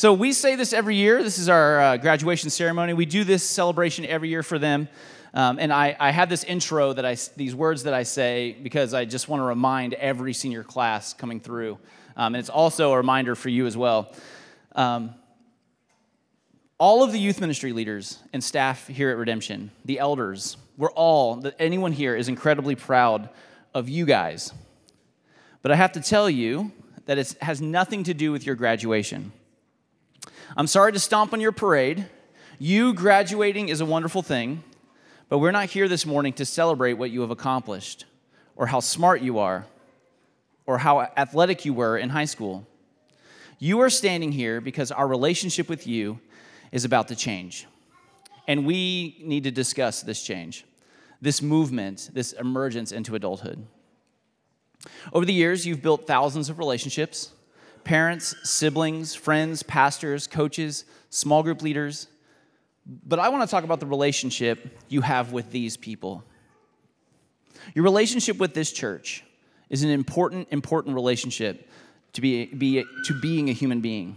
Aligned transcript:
So 0.00 0.14
we 0.14 0.32
say 0.32 0.56
this 0.56 0.72
every 0.72 0.96
year. 0.96 1.22
This 1.22 1.38
is 1.38 1.50
our 1.50 1.78
uh, 1.78 1.96
graduation 1.98 2.48
ceremony. 2.48 2.94
We 2.94 3.04
do 3.04 3.22
this 3.22 3.46
celebration 3.46 4.06
every 4.06 4.30
year 4.30 4.42
for 4.42 4.58
them. 4.58 4.88
Um, 5.34 5.58
and 5.58 5.70
I, 5.70 5.94
I 6.00 6.10
have 6.10 6.30
this 6.30 6.42
intro 6.42 6.94
that 6.94 7.04
I, 7.04 7.18
these 7.36 7.54
words 7.54 7.82
that 7.82 7.92
I 7.92 8.04
say 8.04 8.56
because 8.62 8.94
I 8.94 9.04
just 9.04 9.28
want 9.28 9.40
to 9.40 9.44
remind 9.44 9.92
every 9.92 10.32
senior 10.32 10.64
class 10.64 11.12
coming 11.12 11.38
through. 11.38 11.76
Um, 12.16 12.34
and 12.34 12.36
it's 12.36 12.48
also 12.48 12.92
a 12.92 12.96
reminder 12.96 13.34
for 13.34 13.50
you 13.50 13.66
as 13.66 13.76
well. 13.76 14.10
Um, 14.74 15.14
all 16.78 17.02
of 17.02 17.12
the 17.12 17.18
youth 17.18 17.38
ministry 17.38 17.74
leaders 17.74 18.20
and 18.32 18.42
staff 18.42 18.86
here 18.86 19.10
at 19.10 19.18
Redemption, 19.18 19.70
the 19.84 19.98
elders, 19.98 20.56
we're 20.78 20.92
all, 20.92 21.44
anyone 21.58 21.92
here 21.92 22.16
is 22.16 22.26
incredibly 22.30 22.74
proud 22.74 23.28
of 23.74 23.90
you 23.90 24.06
guys. 24.06 24.50
But 25.60 25.72
I 25.72 25.76
have 25.76 25.92
to 25.92 26.00
tell 26.00 26.30
you 26.30 26.72
that 27.04 27.18
it 27.18 27.36
has 27.42 27.60
nothing 27.60 28.04
to 28.04 28.14
do 28.14 28.32
with 28.32 28.46
your 28.46 28.54
graduation. 28.54 29.32
I'm 30.56 30.66
sorry 30.66 30.92
to 30.92 30.98
stomp 30.98 31.32
on 31.32 31.40
your 31.40 31.52
parade. 31.52 32.06
You 32.58 32.92
graduating 32.92 33.68
is 33.68 33.80
a 33.80 33.86
wonderful 33.86 34.20
thing, 34.20 34.64
but 35.28 35.38
we're 35.38 35.52
not 35.52 35.66
here 35.66 35.86
this 35.86 36.04
morning 36.04 36.32
to 36.34 36.44
celebrate 36.44 36.94
what 36.94 37.10
you 37.12 37.20
have 37.20 37.30
accomplished 37.30 38.04
or 38.56 38.66
how 38.66 38.80
smart 38.80 39.22
you 39.22 39.38
are 39.38 39.66
or 40.66 40.78
how 40.78 41.02
athletic 41.16 41.64
you 41.64 41.72
were 41.72 41.96
in 41.96 42.08
high 42.08 42.24
school. 42.24 42.66
You 43.60 43.80
are 43.80 43.90
standing 43.90 44.32
here 44.32 44.60
because 44.60 44.90
our 44.90 45.06
relationship 45.06 45.68
with 45.68 45.86
you 45.86 46.18
is 46.72 46.84
about 46.84 47.08
to 47.08 47.16
change. 47.16 47.66
And 48.48 48.66
we 48.66 49.18
need 49.22 49.44
to 49.44 49.52
discuss 49.52 50.02
this 50.02 50.20
change, 50.22 50.64
this 51.20 51.40
movement, 51.40 52.10
this 52.12 52.32
emergence 52.32 52.90
into 52.90 53.14
adulthood. 53.14 53.64
Over 55.12 55.24
the 55.24 55.32
years, 55.32 55.64
you've 55.64 55.82
built 55.82 56.08
thousands 56.08 56.48
of 56.48 56.58
relationships 56.58 57.30
parents, 57.84 58.34
siblings, 58.48 59.14
friends, 59.14 59.62
pastors, 59.62 60.26
coaches, 60.26 60.84
small 61.10 61.42
group 61.42 61.62
leaders. 61.62 62.08
But 62.86 63.18
I 63.18 63.28
want 63.28 63.48
to 63.48 63.50
talk 63.50 63.64
about 63.64 63.80
the 63.80 63.86
relationship 63.86 64.78
you 64.88 65.00
have 65.00 65.32
with 65.32 65.50
these 65.50 65.76
people. 65.76 66.24
Your 67.74 67.84
relationship 67.84 68.38
with 68.38 68.54
this 68.54 68.72
church 68.72 69.24
is 69.68 69.82
an 69.82 69.90
important, 69.90 70.48
important 70.50 70.94
relationship 70.94 71.68
to, 72.14 72.20
be, 72.20 72.46
be, 72.46 72.84
to 73.04 73.20
being 73.20 73.48
a 73.48 73.52
human 73.52 73.80
being. 73.80 74.16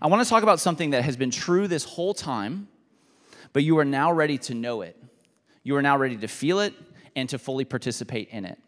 I 0.00 0.08
want 0.08 0.22
to 0.22 0.28
talk 0.28 0.42
about 0.42 0.60
something 0.60 0.90
that 0.90 1.04
has 1.04 1.16
been 1.16 1.30
true 1.30 1.68
this 1.68 1.84
whole 1.84 2.14
time, 2.14 2.68
but 3.52 3.62
you 3.62 3.78
are 3.78 3.84
now 3.84 4.12
ready 4.12 4.38
to 4.38 4.54
know 4.54 4.82
it. 4.82 4.96
You 5.62 5.76
are 5.76 5.82
now 5.82 5.96
ready 5.96 6.16
to 6.16 6.28
feel 6.28 6.60
it 6.60 6.74
and 7.16 7.28
to 7.28 7.38
fully 7.38 7.64
participate 7.64 8.28
in 8.30 8.44
it. 8.44 8.58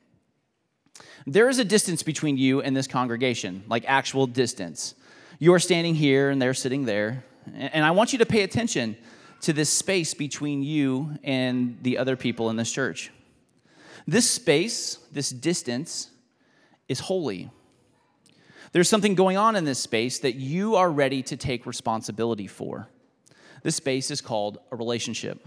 There 1.27 1.49
is 1.49 1.59
a 1.59 1.65
distance 1.65 2.03
between 2.03 2.37
you 2.37 2.63
and 2.63 2.77
this 2.77 2.87
congregation, 2.87 3.65
like 3.69 3.85
actual 3.87 4.27
distance. 4.27 4.95
You 5.39 5.55
are 5.55 5.59
standing 5.59 5.95
here 5.95 6.31
and 6.31 6.41
they're 6.41 6.55
sitting 6.55 6.85
there. 6.85 7.25
And 7.55 7.85
I 7.85 7.91
want 7.93 8.13
you 8.13 8.19
to 8.21 8.27
pay 8.27 8.43
attention 8.43 8.97
to 9.43 9.53
this 9.53 9.71
space 9.71 10.15
between 10.15 10.63
you 10.63 11.19
and 11.25 11.79
the 11.83 11.99
other 11.99 12.17
people 12.17 12.51
in 12.51 12.57
this 12.57 12.71
church. 12.71 13.11
This 14.07 14.29
space, 14.29 14.99
this 15.13 15.31
distance, 15.31 16.11
is 16.89 17.01
holy. 17.01 17.51
There's 18.73 18.89
something 18.89 19.15
going 19.15 19.37
on 19.37 19.55
in 19.55 19.65
this 19.65 19.79
space 19.79 20.21
that 20.21 20.35
you 20.35 20.77
are 20.77 20.91
ready 20.91 21.23
to 21.25 21.37
take 21.37 21.67
responsibility 21.67 22.47
for. 22.47 22.89
This 23.63 23.77
space 23.77 24.11
is 24.11 24.21
called 24.21 24.59
a 24.71 24.77
relationship. 24.77 25.47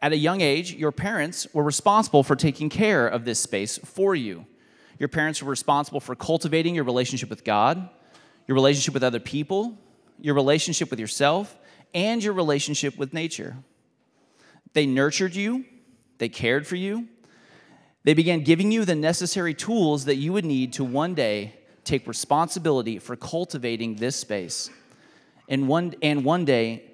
At 0.00 0.12
a 0.12 0.16
young 0.16 0.40
age, 0.40 0.74
your 0.74 0.92
parents 0.92 1.46
were 1.52 1.62
responsible 1.62 2.22
for 2.22 2.36
taking 2.36 2.68
care 2.68 3.08
of 3.08 3.24
this 3.24 3.40
space 3.40 3.78
for 3.78 4.14
you. 4.14 4.46
Your 4.98 5.08
parents 5.08 5.42
were 5.42 5.50
responsible 5.50 6.00
for 6.00 6.14
cultivating 6.14 6.74
your 6.74 6.84
relationship 6.84 7.30
with 7.30 7.44
God, 7.44 7.88
your 8.46 8.54
relationship 8.54 8.94
with 8.94 9.04
other 9.04 9.20
people, 9.20 9.78
your 10.20 10.34
relationship 10.34 10.90
with 10.90 11.00
yourself, 11.00 11.56
and 11.94 12.22
your 12.22 12.32
relationship 12.32 12.96
with 12.98 13.12
nature. 13.12 13.56
They 14.72 14.86
nurtured 14.86 15.34
you, 15.34 15.64
they 16.18 16.28
cared 16.28 16.66
for 16.66 16.76
you, 16.76 17.08
they 18.04 18.14
began 18.14 18.42
giving 18.42 18.72
you 18.72 18.84
the 18.84 18.94
necessary 18.94 19.54
tools 19.54 20.04
that 20.06 20.16
you 20.16 20.32
would 20.32 20.44
need 20.44 20.72
to 20.74 20.84
one 20.84 21.14
day 21.14 21.54
take 21.84 22.06
responsibility 22.06 22.98
for 22.98 23.16
cultivating 23.16 23.96
this 23.96 24.16
space 24.16 24.70
and 25.48 25.68
one, 25.68 25.94
and 26.02 26.24
one 26.24 26.44
day 26.44 26.87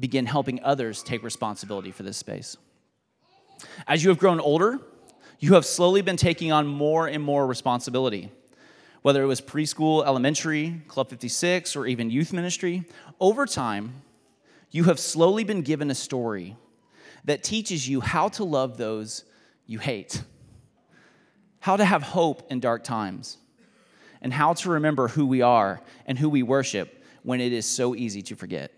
begin 0.00 0.26
helping 0.26 0.62
others 0.64 1.02
take 1.02 1.22
responsibility 1.22 1.92
for 1.92 2.02
this 2.02 2.16
space. 2.16 2.56
As 3.86 4.02
you 4.02 4.08
have 4.08 4.18
grown 4.18 4.40
older, 4.40 4.80
you 5.38 5.54
have 5.54 5.64
slowly 5.64 6.02
been 6.02 6.16
taking 6.16 6.50
on 6.50 6.66
more 6.66 7.06
and 7.06 7.22
more 7.22 7.46
responsibility. 7.46 8.32
Whether 9.02 9.22
it 9.22 9.26
was 9.26 9.40
preschool, 9.40 10.04
elementary, 10.04 10.82
Club 10.88 11.08
56, 11.08 11.76
or 11.76 11.86
even 11.86 12.10
youth 12.10 12.32
ministry, 12.32 12.84
over 13.18 13.46
time, 13.46 14.02
you 14.70 14.84
have 14.84 14.98
slowly 14.98 15.44
been 15.44 15.62
given 15.62 15.90
a 15.90 15.94
story 15.94 16.56
that 17.24 17.42
teaches 17.42 17.88
you 17.88 18.00
how 18.00 18.28
to 18.28 18.44
love 18.44 18.76
those 18.76 19.24
you 19.66 19.78
hate, 19.78 20.22
how 21.60 21.76
to 21.76 21.84
have 21.84 22.02
hope 22.02 22.50
in 22.50 22.60
dark 22.60 22.84
times, 22.84 23.38
and 24.22 24.32
how 24.32 24.52
to 24.54 24.70
remember 24.70 25.08
who 25.08 25.26
we 25.26 25.42
are 25.42 25.80
and 26.06 26.18
who 26.18 26.28
we 26.28 26.42
worship 26.42 27.02
when 27.22 27.40
it 27.40 27.52
is 27.52 27.66
so 27.66 27.94
easy 27.94 28.22
to 28.22 28.36
forget. 28.36 28.72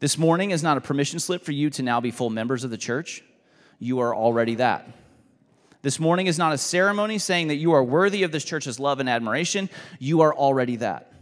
This 0.00 0.18
morning 0.18 0.50
is 0.50 0.62
not 0.62 0.76
a 0.76 0.80
permission 0.80 1.18
slip 1.18 1.44
for 1.44 1.52
you 1.52 1.70
to 1.70 1.82
now 1.82 2.00
be 2.00 2.10
full 2.10 2.30
members 2.30 2.64
of 2.64 2.70
the 2.70 2.78
church. 2.78 3.22
You 3.78 4.00
are 4.00 4.14
already 4.14 4.56
that. 4.56 4.88
This 5.82 6.00
morning 6.00 6.26
is 6.26 6.38
not 6.38 6.52
a 6.52 6.58
ceremony 6.58 7.18
saying 7.18 7.48
that 7.48 7.56
you 7.56 7.72
are 7.72 7.84
worthy 7.84 8.22
of 8.22 8.32
this 8.32 8.44
church's 8.44 8.80
love 8.80 9.00
and 9.00 9.08
admiration. 9.08 9.68
You 9.98 10.22
are 10.22 10.34
already 10.34 10.76
that. 10.76 11.12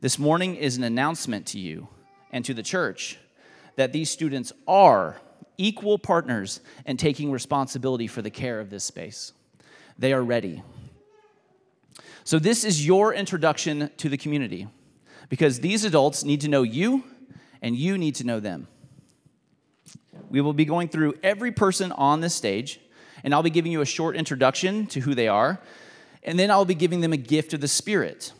This 0.00 0.18
morning 0.18 0.56
is 0.56 0.76
an 0.76 0.84
announcement 0.84 1.46
to 1.48 1.58
you 1.58 1.88
and 2.30 2.44
to 2.44 2.54
the 2.54 2.62
church 2.62 3.18
that 3.76 3.92
these 3.92 4.10
students 4.10 4.52
are 4.68 5.16
equal 5.56 5.98
partners 5.98 6.60
in 6.86 6.96
taking 6.96 7.32
responsibility 7.32 8.06
for 8.06 8.22
the 8.22 8.30
care 8.30 8.60
of 8.60 8.70
this 8.70 8.84
space. 8.84 9.32
They 9.98 10.12
are 10.12 10.22
ready. 10.22 10.62
So, 12.24 12.38
this 12.38 12.64
is 12.64 12.86
your 12.86 13.12
introduction 13.14 13.90
to 13.96 14.08
the 14.08 14.16
community 14.16 14.68
because 15.28 15.60
these 15.60 15.84
adults 15.84 16.24
need 16.24 16.40
to 16.42 16.48
know 16.48 16.62
you 16.62 17.04
and 17.62 17.74
you 17.74 17.96
need 17.96 18.16
to 18.16 18.24
know 18.24 18.40
them. 18.40 18.68
We 20.28 20.40
will 20.40 20.52
be 20.52 20.64
going 20.64 20.88
through 20.88 21.14
every 21.22 21.52
person 21.52 21.92
on 21.92 22.20
this 22.20 22.34
stage, 22.34 22.80
and 23.24 23.32
I'll 23.32 23.42
be 23.42 23.50
giving 23.50 23.72
you 23.72 23.80
a 23.80 23.86
short 23.86 24.16
introduction 24.16 24.86
to 24.88 25.00
who 25.00 25.14
they 25.14 25.28
are, 25.28 25.60
and 26.22 26.38
then 26.38 26.50
I'll 26.50 26.64
be 26.64 26.74
giving 26.74 27.00
them 27.00 27.12
a 27.12 27.18
gift 27.18 27.54
of 27.54 27.60
the 27.60 27.68
Spirit. 27.68 28.32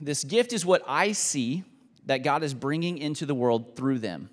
This 0.00 0.24
gift 0.24 0.52
is 0.52 0.64
what 0.64 0.82
I 0.86 1.12
see 1.12 1.64
that 2.06 2.22
God 2.22 2.42
is 2.42 2.54
bringing 2.54 2.98
into 2.98 3.26
the 3.26 3.34
world 3.34 3.76
through 3.76 3.98
them. 3.98 4.30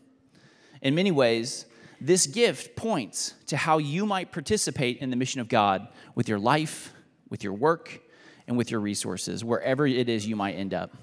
In 0.81 0.95
many 0.95 1.11
ways, 1.11 1.65
this 1.99 2.27
gift 2.27 2.75
points 2.75 3.33
to 3.47 3.57
how 3.57 3.79
you 3.79 4.05
might 4.05 4.31
participate 4.31 4.99
in 4.99 5.09
the 5.09 5.15
mission 5.15 5.41
of 5.41 5.49
God 5.49 5.87
with 6.15 6.29
your 6.29 6.39
life, 6.39 6.93
with 7.29 7.43
your 7.43 7.53
work, 7.53 7.99
and 8.47 8.57
with 8.57 8.71
your 8.71 8.79
resources, 8.79 9.43
wherever 9.43 9.85
it 9.85 10.07
is 10.07 10.27
you 10.27 10.35
might 10.35 10.53
end 10.53 10.73
up. 10.73 10.95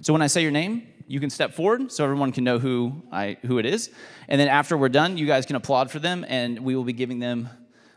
So 0.00 0.12
when 0.12 0.20
I 0.20 0.26
say 0.26 0.42
your 0.42 0.50
name, 0.50 0.88
you 1.12 1.20
can 1.20 1.28
step 1.28 1.52
forward 1.52 1.92
so 1.92 2.04
everyone 2.04 2.32
can 2.32 2.42
know 2.42 2.58
who, 2.58 3.02
I, 3.12 3.36
who 3.42 3.58
it 3.58 3.66
is. 3.66 3.90
And 4.28 4.40
then 4.40 4.48
after 4.48 4.78
we're 4.78 4.88
done, 4.88 5.18
you 5.18 5.26
guys 5.26 5.44
can 5.44 5.56
applaud 5.56 5.90
for 5.90 5.98
them, 5.98 6.24
and 6.26 6.60
we 6.60 6.74
will 6.74 6.84
be 6.84 6.94
giving 6.94 7.18
them 7.18 7.50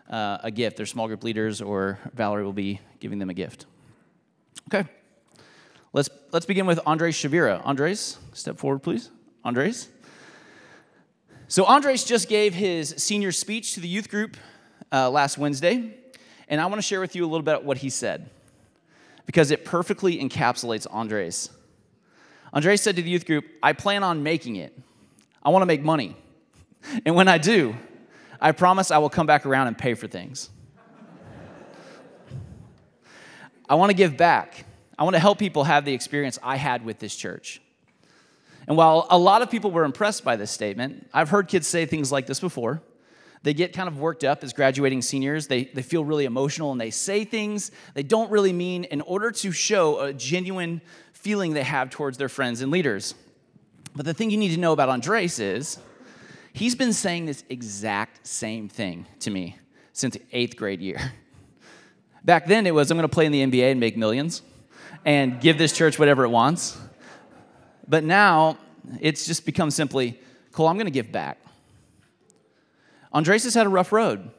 uh, 0.09 0.39
a 0.43 0.51
gift. 0.51 0.75
They're 0.75 0.85
small 0.85 1.07
group 1.07 1.23
leaders, 1.23 1.61
or 1.61 1.97
Valerie 2.13 2.43
will 2.43 2.51
be 2.51 2.81
giving 2.99 3.17
them 3.17 3.29
a 3.29 3.33
gift. 3.33 3.67
Okay. 4.67 4.85
Let's, 5.93 6.09
let's 6.33 6.45
begin 6.45 6.65
with 6.65 6.77
Andres 6.85 7.15
Chavira. 7.15 7.65
Andres, 7.65 8.17
step 8.33 8.57
forward, 8.57 8.79
please. 8.79 9.09
Andres. 9.45 9.87
So, 11.47 11.63
Andres 11.63 12.03
just 12.03 12.27
gave 12.27 12.53
his 12.53 12.95
senior 12.97 13.31
speech 13.31 13.75
to 13.75 13.79
the 13.79 13.87
youth 13.87 14.09
group 14.09 14.35
uh, 14.91 15.09
last 15.09 15.37
Wednesday, 15.37 15.95
and 16.49 16.59
I 16.59 16.65
want 16.65 16.79
to 16.79 16.85
share 16.85 16.99
with 16.99 17.15
you 17.15 17.23
a 17.23 17.29
little 17.29 17.45
bit 17.45 17.63
what 17.63 17.77
he 17.77 17.89
said 17.89 18.29
because 19.25 19.51
it 19.51 19.63
perfectly 19.63 20.17
encapsulates 20.17 20.85
Andres. 20.91 21.49
Andres 22.55 22.81
said 22.81 22.95
to 22.95 23.01
the 23.01 23.09
youth 23.09 23.25
group, 23.25 23.45
I 23.61 23.73
plan 23.73 24.01
on 24.01 24.23
making 24.23 24.55
it. 24.55 24.75
I 25.43 25.49
want 25.49 25.61
to 25.61 25.65
make 25.67 25.83
money. 25.83 26.15
And 27.05 27.13
when 27.13 27.27
I 27.27 27.37
do, 27.37 27.75
I 28.39 28.53
promise 28.53 28.91
I 28.91 28.97
will 28.97 29.09
come 29.09 29.27
back 29.27 29.45
around 29.45 29.67
and 29.67 29.77
pay 29.77 29.93
for 29.93 30.07
things. 30.07 30.49
I 33.67 33.75
want 33.75 33.89
to 33.89 33.95
give 33.95 34.15
back. 34.15 34.65
I 34.97 35.03
want 35.03 35.15
to 35.15 35.19
help 35.19 35.37
people 35.37 35.65
have 35.65 35.83
the 35.83 35.93
experience 35.93 36.39
I 36.41 36.55
had 36.55 36.85
with 36.85 36.99
this 36.99 37.15
church. 37.15 37.61
And 38.67 38.77
while 38.77 39.05
a 39.09 39.17
lot 39.17 39.41
of 39.41 39.51
people 39.51 39.71
were 39.71 39.83
impressed 39.83 40.23
by 40.23 40.37
this 40.37 40.49
statement, 40.49 41.09
I've 41.13 41.29
heard 41.29 41.47
kids 41.47 41.67
say 41.67 41.85
things 41.85 42.11
like 42.11 42.25
this 42.25 42.39
before. 42.39 42.81
They 43.45 43.53
get 43.53 43.73
kind 43.73 43.87
of 43.87 43.99
worked 43.99 44.23
up 44.23 44.43
as 44.43 44.53
graduating 44.53 45.03
seniors. 45.03 45.45
They, 45.45 45.65
they 45.65 45.83
feel 45.83 46.03
really 46.03 46.25
emotional 46.25 46.71
and 46.71 46.81
they 46.81 46.89
say 46.89 47.25
things 47.25 47.69
they 47.93 48.01
don't 48.01 48.31
really 48.31 48.51
mean 48.51 48.85
in 48.85 49.01
order 49.01 49.29
to 49.29 49.51
show 49.51 49.99
a 49.99 50.13
genuine 50.13 50.81
feeling 51.13 51.53
they 51.53 51.61
have 51.61 51.91
towards 51.91 52.17
their 52.17 52.27
friends 52.27 52.61
and 52.61 52.71
leaders. 52.71 53.13
But 53.95 54.07
the 54.07 54.15
thing 54.15 54.31
you 54.31 54.37
need 54.37 54.55
to 54.55 54.59
know 54.59 54.73
about 54.73 54.89
Andres 54.89 55.37
is 55.37 55.77
he's 56.53 56.73
been 56.73 56.91
saying 56.91 57.27
this 57.27 57.43
exact 57.47 58.25
same 58.25 58.67
thing 58.67 59.05
to 59.19 59.29
me 59.29 59.59
since 59.93 60.17
eighth 60.31 60.55
grade 60.55 60.81
year. 60.81 61.13
Back 62.25 62.47
then, 62.47 62.65
it 62.65 62.73
was 62.73 62.89
I'm 62.89 62.97
going 62.97 63.07
to 63.07 63.13
play 63.13 63.27
in 63.27 63.31
the 63.31 63.45
NBA 63.45 63.69
and 63.69 63.79
make 63.79 63.95
millions. 63.95 64.41
and 65.05 65.39
give 65.39 65.59
this 65.59 65.71
church 65.71 65.99
whatever 65.99 66.23
it 66.23 66.29
wants. 66.29 66.75
But 67.87 68.03
now 68.03 68.57
it's 68.99 69.27
just 69.27 69.45
become 69.45 69.69
simply, 69.69 70.19
Cole, 70.51 70.67
I'm 70.67 70.77
going 70.77 70.87
to 70.87 70.91
give 70.91 71.11
back. 71.11 71.37
Andres 73.15 73.45
has 73.45 73.53
had 73.53 73.65
a 73.65 73.69
rough 73.69 73.93
road. 73.93 74.29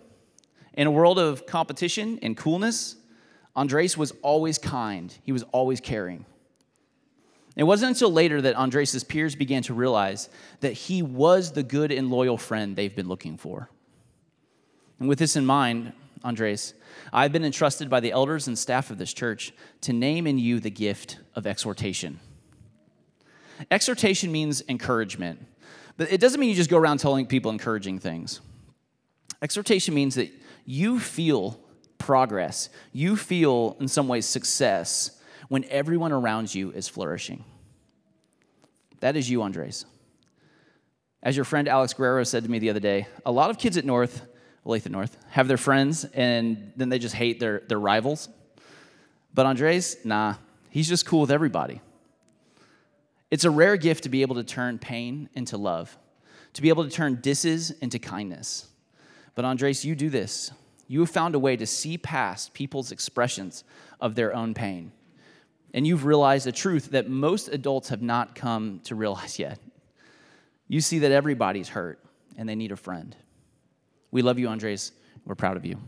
In 0.74 0.86
a 0.86 0.90
world 0.90 1.18
of 1.18 1.46
competition 1.46 2.18
and 2.20 2.36
coolness, 2.36 2.96
Andres 3.56 3.96
was 3.96 4.12
always 4.20 4.58
kind, 4.58 5.16
he 5.22 5.32
was 5.32 5.42
always 5.44 5.80
caring. 5.80 6.26
It 7.56 7.62
wasn't 7.62 7.92
until 7.92 8.12
later 8.12 8.42
that 8.42 8.54
Andres' 8.54 9.02
peers 9.02 9.34
began 9.34 9.62
to 9.62 9.72
realize 9.72 10.28
that 10.60 10.74
he 10.74 11.00
was 11.00 11.52
the 11.52 11.62
good 11.62 11.90
and 11.90 12.10
loyal 12.10 12.36
friend 12.36 12.76
they've 12.76 12.94
been 12.94 13.08
looking 13.08 13.38
for. 13.38 13.70
And 15.00 15.08
with 15.08 15.18
this 15.18 15.36
in 15.36 15.46
mind, 15.46 15.94
Andres, 16.22 16.74
I've 17.14 17.32
been 17.32 17.46
entrusted 17.46 17.88
by 17.88 18.00
the 18.00 18.12
elders 18.12 18.46
and 18.46 18.58
staff 18.58 18.90
of 18.90 18.98
this 18.98 19.14
church 19.14 19.54
to 19.82 19.94
name 19.94 20.26
in 20.26 20.38
you 20.38 20.60
the 20.60 20.70
gift 20.70 21.18
of 21.34 21.46
exhortation. 21.46 22.20
Exhortation 23.70 24.30
means 24.30 24.62
encouragement, 24.68 25.46
but 25.96 26.12
it 26.12 26.20
doesn't 26.20 26.38
mean 26.38 26.50
you 26.50 26.54
just 26.54 26.68
go 26.68 26.76
around 26.76 26.98
telling 26.98 27.24
people 27.24 27.50
encouraging 27.50 27.98
things. 27.98 28.42
Exhortation 29.42 29.94
means 29.94 30.14
that 30.14 30.30
you 30.64 30.98
feel 30.98 31.60
progress, 31.98 32.68
you 32.92 33.16
feel, 33.16 33.76
in 33.80 33.88
some 33.88 34.08
ways, 34.08 34.26
success 34.26 35.20
when 35.48 35.64
everyone 35.64 36.12
around 36.12 36.54
you 36.54 36.70
is 36.72 36.88
flourishing. 36.88 37.44
That 39.00 39.16
is 39.16 39.30
you, 39.30 39.42
Andres. 39.42 39.84
As 41.22 41.36
your 41.36 41.44
friend 41.44 41.68
Alex 41.68 41.92
Guerrero 41.92 42.24
said 42.24 42.44
to 42.44 42.50
me 42.50 42.58
the 42.58 42.70
other 42.70 42.80
day, 42.80 43.06
a 43.24 43.32
lot 43.32 43.50
of 43.50 43.58
kids 43.58 43.76
at 43.76 43.84
North, 43.84 44.26
Olathe 44.64 44.88
North, 44.88 45.16
have 45.30 45.48
their 45.48 45.56
friends 45.56 46.04
and 46.04 46.72
then 46.76 46.88
they 46.88 46.98
just 46.98 47.14
hate 47.14 47.40
their, 47.40 47.62
their 47.68 47.78
rivals. 47.78 48.28
But 49.34 49.46
Andres, 49.46 49.96
nah, 50.04 50.34
he's 50.70 50.88
just 50.88 51.06
cool 51.06 51.22
with 51.22 51.30
everybody. 51.30 51.80
It's 53.30 53.44
a 53.44 53.50
rare 53.50 53.76
gift 53.76 54.04
to 54.04 54.08
be 54.08 54.22
able 54.22 54.36
to 54.36 54.44
turn 54.44 54.78
pain 54.78 55.28
into 55.34 55.56
love, 55.56 55.96
to 56.54 56.62
be 56.62 56.68
able 56.68 56.84
to 56.84 56.90
turn 56.90 57.18
disses 57.20 57.70
into 57.70 57.98
kindness. 57.98 58.68
But 59.36 59.44
Andres, 59.44 59.84
you 59.84 59.94
do 59.94 60.10
this. 60.10 60.50
You 60.88 61.00
have 61.00 61.10
found 61.10 61.36
a 61.36 61.38
way 61.38 61.56
to 61.56 61.66
see 61.66 61.98
past 61.98 62.54
people's 62.54 62.90
expressions 62.90 63.62
of 64.00 64.16
their 64.16 64.34
own 64.34 64.54
pain. 64.54 64.90
And 65.74 65.86
you've 65.86 66.04
realized 66.04 66.46
a 66.46 66.52
truth 66.52 66.90
that 66.90 67.08
most 67.08 67.48
adults 67.48 67.90
have 67.90 68.02
not 68.02 68.34
come 68.34 68.80
to 68.84 68.94
realize 68.94 69.38
yet. 69.38 69.60
You 70.66 70.80
see 70.80 71.00
that 71.00 71.12
everybody's 71.12 71.68
hurt 71.68 72.00
and 72.36 72.48
they 72.48 72.56
need 72.56 72.72
a 72.72 72.76
friend. 72.76 73.14
We 74.10 74.22
love 74.22 74.38
you, 74.38 74.48
Andres. 74.48 74.92
We're 75.24 75.34
proud 75.34 75.56
of 75.56 75.64
you. 75.64 75.78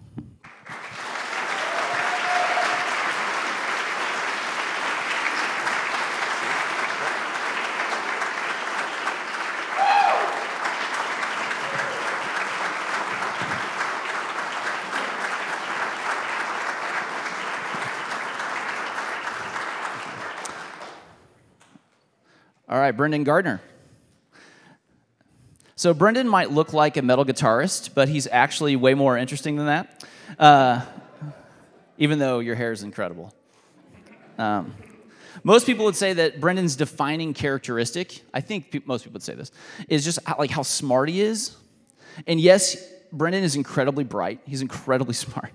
Right, 22.88 22.96
Brendan 22.96 23.24
Gardner. 23.24 23.60
So, 25.76 25.92
Brendan 25.92 26.26
might 26.26 26.50
look 26.50 26.72
like 26.72 26.96
a 26.96 27.02
metal 27.02 27.24
guitarist, 27.24 27.90
but 27.94 28.08
he's 28.08 28.26
actually 28.26 28.76
way 28.76 28.94
more 28.94 29.16
interesting 29.18 29.56
than 29.56 29.66
that, 29.66 30.04
uh, 30.38 30.84
even 31.98 32.18
though 32.18 32.38
your 32.38 32.54
hair 32.54 32.72
is 32.72 32.82
incredible. 32.82 33.34
Um, 34.38 34.74
most 35.44 35.66
people 35.66 35.84
would 35.84 35.96
say 35.96 36.14
that 36.14 36.40
Brendan's 36.40 36.76
defining 36.76 37.34
characteristic, 37.34 38.22
I 38.32 38.40
think 38.40 38.70
pe- 38.70 38.80
most 38.86 39.04
people 39.04 39.14
would 39.14 39.22
say 39.22 39.34
this, 39.34 39.52
is 39.88 40.02
just 40.02 40.18
how, 40.24 40.36
like 40.38 40.50
how 40.50 40.62
smart 40.62 41.10
he 41.10 41.20
is. 41.20 41.56
And 42.26 42.40
yes, 42.40 42.76
Brendan 43.12 43.44
is 43.44 43.54
incredibly 43.54 44.04
bright, 44.04 44.40
he's 44.46 44.62
incredibly 44.62 45.14
smart. 45.26 45.52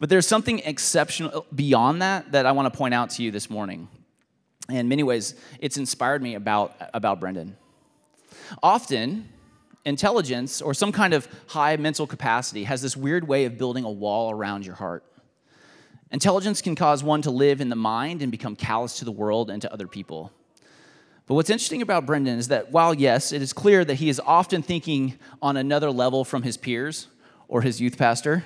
But 0.00 0.08
there's 0.08 0.26
something 0.26 0.58
exceptional 0.58 1.46
beyond 1.54 2.02
that 2.02 2.32
that 2.32 2.46
I 2.46 2.52
want 2.52 2.72
to 2.72 2.76
point 2.76 2.94
out 2.94 3.10
to 3.10 3.22
you 3.22 3.30
this 3.30 3.48
morning 3.48 3.88
in 4.68 4.88
many 4.88 5.02
ways, 5.02 5.34
it's 5.60 5.76
inspired 5.76 6.22
me 6.22 6.34
about, 6.34 6.74
about 6.94 7.20
Brendan. 7.20 7.56
Often, 8.62 9.28
intelligence 9.84 10.62
or 10.62 10.72
some 10.74 10.92
kind 10.92 11.12
of 11.12 11.28
high 11.48 11.76
mental 11.76 12.06
capacity 12.06 12.64
has 12.64 12.80
this 12.80 12.96
weird 12.96 13.28
way 13.28 13.44
of 13.44 13.58
building 13.58 13.84
a 13.84 13.90
wall 13.90 14.30
around 14.30 14.64
your 14.64 14.74
heart. 14.74 15.04
Intelligence 16.10 16.62
can 16.62 16.74
cause 16.74 17.02
one 17.02 17.22
to 17.22 17.30
live 17.30 17.60
in 17.60 17.68
the 17.68 17.76
mind 17.76 18.22
and 18.22 18.30
become 18.30 18.56
callous 18.56 18.98
to 18.98 19.04
the 19.04 19.12
world 19.12 19.50
and 19.50 19.60
to 19.62 19.72
other 19.72 19.88
people. 19.88 20.32
But 21.26 21.34
what's 21.34 21.50
interesting 21.50 21.82
about 21.82 22.06
Brendan 22.06 22.38
is 22.38 22.48
that 22.48 22.70
while, 22.70 22.94
yes, 22.94 23.32
it 23.32 23.40
is 23.40 23.52
clear 23.52 23.84
that 23.84 23.94
he 23.94 24.08
is 24.08 24.20
often 24.20 24.62
thinking 24.62 25.18
on 25.40 25.56
another 25.56 25.90
level 25.90 26.24
from 26.24 26.42
his 26.42 26.56
peers 26.56 27.08
or 27.48 27.62
his 27.62 27.80
youth 27.80 27.96
pastor, 27.96 28.44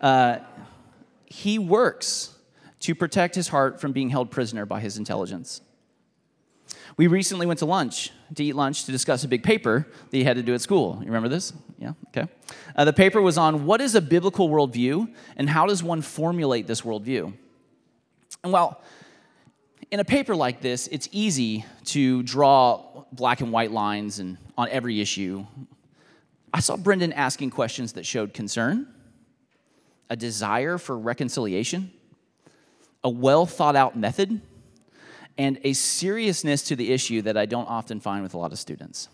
uh, 0.00 0.38
he 1.26 1.58
works 1.58 2.34
to 2.80 2.94
protect 2.94 3.34
his 3.34 3.48
heart 3.48 3.80
from 3.80 3.92
being 3.92 4.10
held 4.10 4.30
prisoner 4.30 4.66
by 4.66 4.80
his 4.80 4.98
intelligence. 4.98 5.60
We 6.96 7.06
recently 7.06 7.46
went 7.46 7.60
to 7.60 7.66
lunch, 7.66 8.10
to 8.34 8.44
eat 8.44 8.54
lunch, 8.54 8.84
to 8.84 8.92
discuss 8.92 9.24
a 9.24 9.28
big 9.28 9.42
paper 9.42 9.86
that 10.10 10.16
he 10.16 10.24
had 10.24 10.36
to 10.36 10.42
do 10.42 10.54
at 10.54 10.60
school. 10.60 10.98
You 11.00 11.06
remember 11.06 11.28
this? 11.28 11.52
Yeah, 11.78 11.92
okay. 12.08 12.28
Uh, 12.74 12.84
the 12.84 12.92
paper 12.92 13.22
was 13.22 13.38
on 13.38 13.64
what 13.66 13.80
is 13.80 13.94
a 13.94 14.00
biblical 14.00 14.48
worldview 14.48 15.12
and 15.36 15.48
how 15.48 15.66
does 15.66 15.82
one 15.82 16.02
formulate 16.02 16.66
this 16.66 16.82
worldview? 16.82 17.32
And 18.42 18.52
while 18.52 18.82
in 19.90 20.00
a 20.00 20.04
paper 20.04 20.36
like 20.36 20.60
this, 20.60 20.88
it's 20.88 21.08
easy 21.12 21.64
to 21.86 22.22
draw 22.22 23.04
black 23.12 23.40
and 23.40 23.52
white 23.52 23.70
lines 23.70 24.18
and 24.18 24.36
on 24.56 24.68
every 24.68 25.00
issue. 25.00 25.46
I 26.52 26.60
saw 26.60 26.76
Brendan 26.76 27.12
asking 27.12 27.50
questions 27.50 27.92
that 27.94 28.04
showed 28.04 28.34
concern, 28.34 28.88
a 30.10 30.16
desire 30.16 30.78
for 30.78 30.98
reconciliation, 30.98 31.92
a 33.04 33.10
well 33.10 33.46
thought 33.46 33.76
out 33.76 33.96
method, 33.96 34.40
and 35.36 35.58
a 35.62 35.72
seriousness 35.72 36.62
to 36.64 36.76
the 36.76 36.92
issue 36.92 37.22
that 37.22 37.36
I 37.36 37.46
don't 37.46 37.68
often 37.68 38.00
find 38.00 38.22
with 38.22 38.34
a 38.34 38.38
lot 38.38 38.52
of 38.52 38.58
students. 38.58 39.08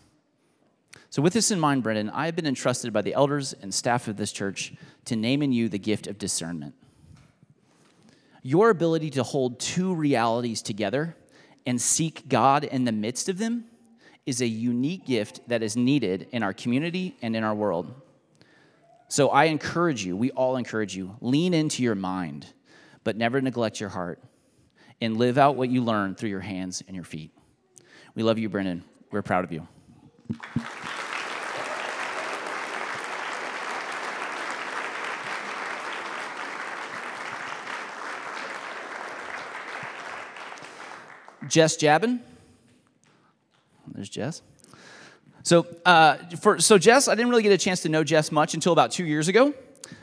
So, 1.09 1.21
with 1.21 1.33
this 1.33 1.51
in 1.51 1.59
mind, 1.59 1.83
Brendan, 1.83 2.09
I 2.09 2.25
have 2.25 2.35
been 2.35 2.47
entrusted 2.47 2.91
by 2.91 3.01
the 3.01 3.13
elders 3.13 3.53
and 3.53 3.73
staff 3.73 4.07
of 4.07 4.17
this 4.17 4.31
church 4.31 4.73
to 5.05 5.15
name 5.15 5.41
in 5.41 5.51
you 5.51 5.69
the 5.69 5.79
gift 5.79 6.07
of 6.07 6.17
discernment. 6.17 6.73
Your 8.41 8.69
ability 8.69 9.11
to 9.11 9.23
hold 9.23 9.59
two 9.59 9.93
realities 9.93 10.61
together 10.61 11.15
and 11.65 11.81
seek 11.81 12.27
God 12.27 12.63
in 12.63 12.85
the 12.85 12.91
midst 12.91 13.29
of 13.29 13.37
them 13.37 13.65
is 14.25 14.41
a 14.41 14.47
unique 14.47 15.05
gift 15.05 15.41
that 15.47 15.63
is 15.63 15.77
needed 15.77 16.27
in 16.31 16.43
our 16.43 16.53
community 16.53 17.15
and 17.21 17.35
in 17.35 17.43
our 17.43 17.55
world. 17.55 17.93
So, 19.07 19.29
I 19.29 19.45
encourage 19.45 20.03
you, 20.03 20.17
we 20.17 20.31
all 20.31 20.57
encourage 20.57 20.95
you, 20.95 21.15
lean 21.21 21.53
into 21.53 21.83
your 21.83 21.95
mind 21.95 22.47
but 23.05 23.15
never 23.15 23.39
neglect 23.39 23.79
your 23.79 23.89
heart 23.89 24.21
and 24.99 25.15
live 25.15 25.37
out 25.37 25.55
what 25.55 25.69
you 25.69 25.81
learn 25.81 26.15
through 26.15 26.29
your 26.29 26.41
hands 26.41 26.83
and 26.87 26.95
your 26.95 27.05
feet. 27.05 27.31
We 28.15 28.23
love 28.23 28.37
you, 28.37 28.49
Brendan. 28.49 28.83
We're 29.11 29.21
proud 29.21 29.45
of 29.45 29.53
you. 29.53 29.65
Jess 41.47 41.77
Jabin. 41.77 42.21
There's 43.87 44.09
Jess. 44.09 44.41
So, 45.43 45.67
uh, 45.85 46.17
for, 46.41 46.59
so 46.59 46.79
Jess, 46.79 47.07
I 47.07 47.13
didn't 47.13 47.29
really 47.29 47.43
get 47.43 47.51
a 47.51 47.57
chance 47.57 47.83
to 47.83 47.89
know 47.89 48.03
Jess 48.03 48.31
much 48.31 48.55
until 48.55 48.73
about 48.73 48.91
two 48.91 49.05
years 49.05 49.27
ago. 49.27 49.53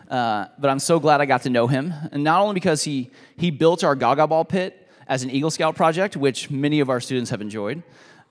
Uh, 0.09 0.47
but 0.59 0.71
I'm 0.71 0.79
so 0.79 1.01
glad 1.01 1.21
I 1.21 1.27
got 1.27 1.43
to 1.43 1.51
know 1.51 1.67
him. 1.67 1.93
And 2.13 2.23
not 2.23 2.41
only 2.43 2.55
because 2.55 2.83
he, 2.83 3.11
he 3.37 3.51
built 3.51 3.83
our 3.83 3.95
Gaga 3.95 4.27
Ball 4.27 4.45
pit 4.45 4.89
as 5.07 5.23
an 5.23 5.31
Eagle 5.31 5.51
Scout 5.51 5.75
project, 5.75 6.17
which 6.17 6.51
many 6.51 6.81
of 6.81 6.91
our 6.91 7.01
students 7.01 7.31
have 7.31 7.41
enjoyed, 7.41 7.83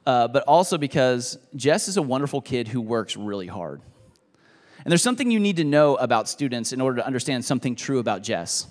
uh, 0.06 0.28
but 0.28 0.44
also 0.44 0.78
because 0.78 1.38
Jess 1.56 1.88
is 1.88 1.98
a 1.98 2.02
wonderful 2.02 2.42
kid 2.42 2.68
who 2.68 2.82
works 2.82 3.18
really 3.18 3.48
hard. 3.48 3.82
And 4.84 4.92
there's 4.92 5.04
something 5.04 5.30
you 5.30 5.40
need 5.40 5.58
to 5.58 5.64
know 5.64 5.96
about 5.96 6.28
students 6.28 6.74
in 6.74 6.82
order 6.82 6.98
to 6.98 7.06
understand 7.06 7.46
something 7.46 7.76
true 7.76 8.00
about 8.00 8.24
Jess. 8.24 8.68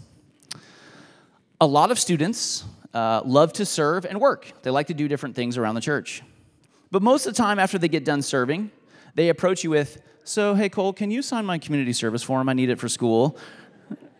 A 1.60 1.66
lot 1.66 1.90
of 1.90 1.98
students 1.98 2.64
uh, 2.94 3.22
love 3.24 3.52
to 3.54 3.64
serve 3.64 4.04
and 4.04 4.20
work, 4.20 4.52
they 4.62 4.70
like 4.70 4.88
to 4.88 4.94
do 4.94 5.06
different 5.06 5.36
things 5.36 5.56
around 5.56 5.76
the 5.76 5.80
church. 5.80 6.22
But 6.90 7.02
most 7.02 7.26
of 7.26 7.34
the 7.34 7.40
time, 7.40 7.60
after 7.60 7.78
they 7.78 7.88
get 7.88 8.04
done 8.04 8.22
serving, 8.22 8.72
they 9.14 9.28
approach 9.28 9.62
you 9.62 9.70
with, 9.70 10.02
so, 10.30 10.54
hey, 10.54 10.68
Cole, 10.68 10.92
can 10.92 11.10
you 11.10 11.22
sign 11.22 11.44
my 11.44 11.58
community 11.58 11.92
service 11.92 12.22
form? 12.22 12.48
I 12.48 12.52
need 12.52 12.70
it 12.70 12.78
for 12.78 12.88
school. 12.88 13.36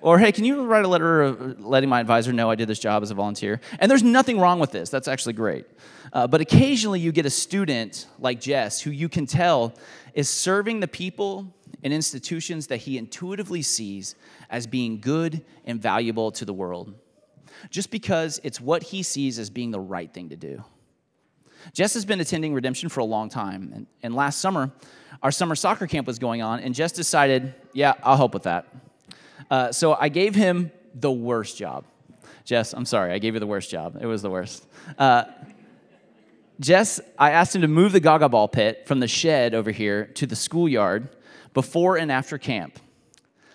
Or, 0.01 0.19
hey, 0.19 0.33
can 0.33 0.45
you 0.45 0.65
write 0.65 0.85
a 0.85 0.89
letter 0.89 1.55
letting 1.61 1.89
my 1.89 2.01
advisor 2.01 2.33
know 2.33 2.51
I 2.51 2.57
did 2.57 2.67
this 2.67 2.81
job 2.81 3.05
as 3.05 3.13
a 3.13 3.15
volunteer? 3.15 3.61
And 3.79 3.89
there's 3.89 4.03
nothing 4.03 4.41
wrong 4.41 4.59
with 4.59 4.73
this. 4.73 4.91
That's 4.91 5.07
actually 5.07 5.35
great. 5.35 5.67
Uh, 6.13 6.27
but 6.27 6.41
occasionally 6.41 6.99
you 6.99 7.13
get 7.13 7.27
a 7.27 7.31
student 7.31 8.09
like 8.19 8.41
Jess 8.41 8.81
who 8.81 8.91
you 8.91 9.09
can 9.09 9.25
tell 9.25 9.73
is 10.13 10.29
serving 10.29 10.81
the 10.81 10.89
people 10.89 11.55
and 11.85 11.93
institutions 11.93 12.67
that 12.67 12.79
he 12.79 12.99
intuitively 12.99 13.63
sees 13.63 14.17
as 14.51 14.67
being 14.67 15.01
good 15.01 15.45
and 15.65 15.81
valuable 15.81 16.33
to 16.33 16.45
the 16.45 16.53
world. 16.53 16.93
just 17.71 17.91
because 17.91 18.41
it's 18.43 18.61
what 18.61 18.83
he 18.83 19.03
sees 19.03 19.39
as 19.39 19.51
being 19.51 19.71
the 19.71 19.81
right 19.81 20.13
thing 20.13 20.31
to 20.31 20.37
do. 20.37 20.65
Jess 21.73 21.95
has 21.95 22.05
been 22.05 22.21
attending 22.21 22.55
Redemption 22.55 22.89
for 22.89 23.01
a 23.01 23.05
long 23.05 23.29
time, 23.29 23.73
and, 23.75 23.87
and 24.03 24.15
last 24.15 24.41
summer, 24.41 24.71
our 25.23 25.31
summer 25.31 25.55
soccer 25.55 25.87
camp 25.87 26.07
was 26.07 26.19
going 26.19 26.43
on, 26.43 26.61
and 26.61 26.75
Jess 26.75 26.93
decided, 26.93 27.55
yeah, 27.73 27.95
I'll 28.03 28.17
help 28.17 28.35
with 28.35 28.45
that. 28.45 28.67
Uh, 29.51 29.73
so 29.73 29.95
I 29.95 30.09
gave 30.09 30.35
him 30.35 30.71
the 30.95 31.11
worst 31.11 31.57
job. 31.57 31.85
Jess, 32.45 32.73
I'm 32.73 32.85
sorry, 32.85 33.13
I 33.13 33.19
gave 33.19 33.35
you 33.35 33.41
the 33.41 33.47
worst 33.47 33.71
job. 33.71 33.99
It 34.01 34.07
was 34.07 34.23
the 34.23 34.31
worst. 34.31 34.67
Uh, 34.99 35.25
Jess, 36.59 37.01
I 37.19 37.31
asked 37.31 37.55
him 37.55 37.63
to 37.63 37.69
move 37.69 37.93
the 37.93 38.01
Gaga 38.01 38.29
ball 38.29 38.49
pit 38.49 38.87
from 38.87 39.01
the 39.01 39.09
shed 39.09 39.55
over 39.55 39.71
here 39.71 40.07
to 40.15 40.27
the 40.27 40.37
schoolyard 40.37 41.09
before 41.55 41.97
and 41.97 42.13
after 42.13 42.39
camp. 42.39 42.79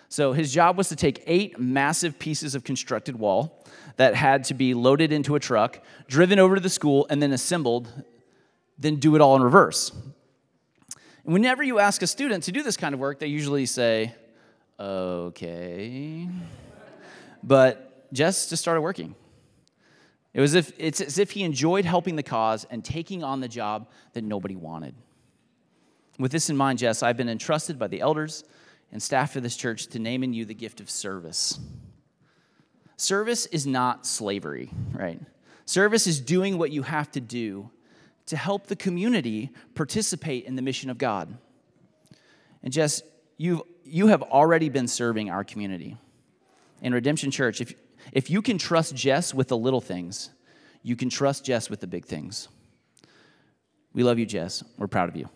So 0.08 0.32
his 0.32 0.52
job 0.52 0.76
was 0.76 0.88
to 0.88 0.96
take 0.96 1.22
eight 1.26 1.58
massive 1.58 2.18
pieces 2.18 2.54
of 2.54 2.64
constructed 2.64 3.18
wall 3.18 3.64
that 3.96 4.14
had 4.14 4.44
to 4.44 4.54
be 4.54 4.74
loaded 4.74 5.12
into 5.12 5.34
a 5.34 5.40
truck, 5.40 5.80
driven 6.08 6.38
over 6.38 6.54
to 6.54 6.60
the 6.60 6.70
school, 6.70 7.06
and 7.10 7.22
then 7.22 7.32
assembled, 7.32 7.90
then 8.78 8.96
do 8.96 9.14
it 9.14 9.20
all 9.20 9.36
in 9.36 9.42
reverse. 9.42 9.90
And 11.24 11.32
whenever 11.32 11.62
you 11.62 11.78
ask 11.78 12.02
a 12.02 12.06
student 12.06 12.44
to 12.44 12.52
do 12.52 12.62
this 12.62 12.76
kind 12.76 12.94
of 12.94 13.00
work, 13.00 13.18
they 13.18 13.26
usually 13.26 13.66
say, 13.66 14.14
okay. 14.78 16.28
But 17.42 18.12
Jess 18.12 18.48
just 18.48 18.62
started 18.62 18.80
working. 18.80 19.14
It 20.34 20.40
was 20.40 20.54
if, 20.54 20.72
it's 20.78 21.00
as 21.00 21.18
if 21.18 21.30
he 21.30 21.42
enjoyed 21.42 21.84
helping 21.84 22.14
the 22.16 22.22
cause 22.22 22.66
and 22.70 22.84
taking 22.84 23.24
on 23.24 23.40
the 23.40 23.48
job 23.48 23.88
that 24.12 24.22
nobody 24.22 24.54
wanted. 24.54 24.94
With 26.18 26.30
this 26.30 26.50
in 26.50 26.56
mind, 26.56 26.78
Jess, 26.78 27.02
I've 27.02 27.16
been 27.16 27.28
entrusted 27.28 27.78
by 27.78 27.88
the 27.88 28.00
elders 28.00 28.44
and 28.92 29.02
staff 29.02 29.34
of 29.36 29.42
this 29.42 29.56
church 29.56 29.86
to 29.88 29.98
name 29.98 30.22
in 30.22 30.32
you 30.32 30.44
the 30.44 30.54
gift 30.54 30.80
of 30.80 30.90
service. 30.90 31.58
Service 32.96 33.46
is 33.46 33.66
not 33.66 34.06
slavery, 34.06 34.70
right? 34.92 35.20
Service 35.66 36.06
is 36.06 36.20
doing 36.20 36.58
what 36.58 36.70
you 36.70 36.82
have 36.82 37.10
to 37.12 37.20
do 37.20 37.70
to 38.26 38.36
help 38.36 38.66
the 38.66 38.76
community 38.76 39.50
participate 39.74 40.44
in 40.44 40.56
the 40.56 40.62
mission 40.62 40.90
of 40.90 40.98
God. 40.98 41.36
And 42.62 42.72
Jess, 42.72 43.02
you've, 43.36 43.62
you 43.84 44.08
have 44.08 44.22
already 44.22 44.68
been 44.68 44.88
serving 44.88 45.30
our 45.30 45.44
community. 45.44 45.96
In 46.82 46.92
Redemption 46.92 47.30
Church, 47.30 47.60
if, 47.60 47.74
if 48.12 48.30
you 48.30 48.42
can 48.42 48.58
trust 48.58 48.94
Jess 48.94 49.32
with 49.34 49.48
the 49.48 49.56
little 49.56 49.80
things, 49.80 50.30
you 50.82 50.96
can 50.96 51.10
trust 51.10 51.44
Jess 51.44 51.68
with 51.68 51.80
the 51.80 51.86
big 51.86 52.04
things. 52.04 52.48
We 53.92 54.02
love 54.02 54.18
you, 54.18 54.26
Jess. 54.26 54.62
We're 54.78 54.88
proud 54.88 55.08
of 55.08 55.16
you. 55.16 55.28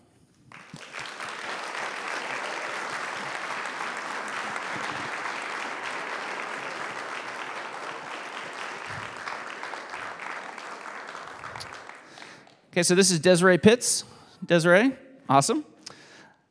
Okay, 12.71 12.83
so 12.83 12.95
this 12.95 13.11
is 13.11 13.19
Desiree 13.19 13.57
Pitts. 13.57 14.05
Desiree, 14.45 14.95
awesome. 15.27 15.65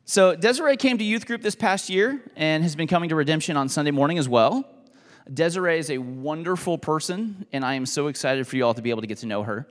So 0.05 0.35
Desiree 0.35 0.77
came 0.77 0.99
to 0.99 1.03
youth 1.03 1.25
group 1.25 1.41
this 1.41 1.55
past 1.55 1.89
year 1.89 2.21
and 2.35 2.61
has 2.61 2.75
been 2.75 2.87
coming 2.87 3.09
to 3.09 3.15
Redemption 3.15 3.57
on 3.57 3.67
Sunday 3.69 3.89
morning 3.89 4.19
as 4.19 4.29
well. 4.29 4.63
Desiree 5.33 5.79
is 5.79 5.89
a 5.89 5.97
wonderful 5.97 6.77
person, 6.77 7.47
and 7.51 7.65
I 7.65 7.73
am 7.73 7.87
so 7.87 8.05
excited 8.05 8.45
for 8.45 8.55
you 8.55 8.63
all 8.63 8.75
to 8.75 8.83
be 8.83 8.91
able 8.91 9.01
to 9.01 9.07
get 9.07 9.17
to 9.19 9.25
know 9.25 9.41
her. 9.41 9.65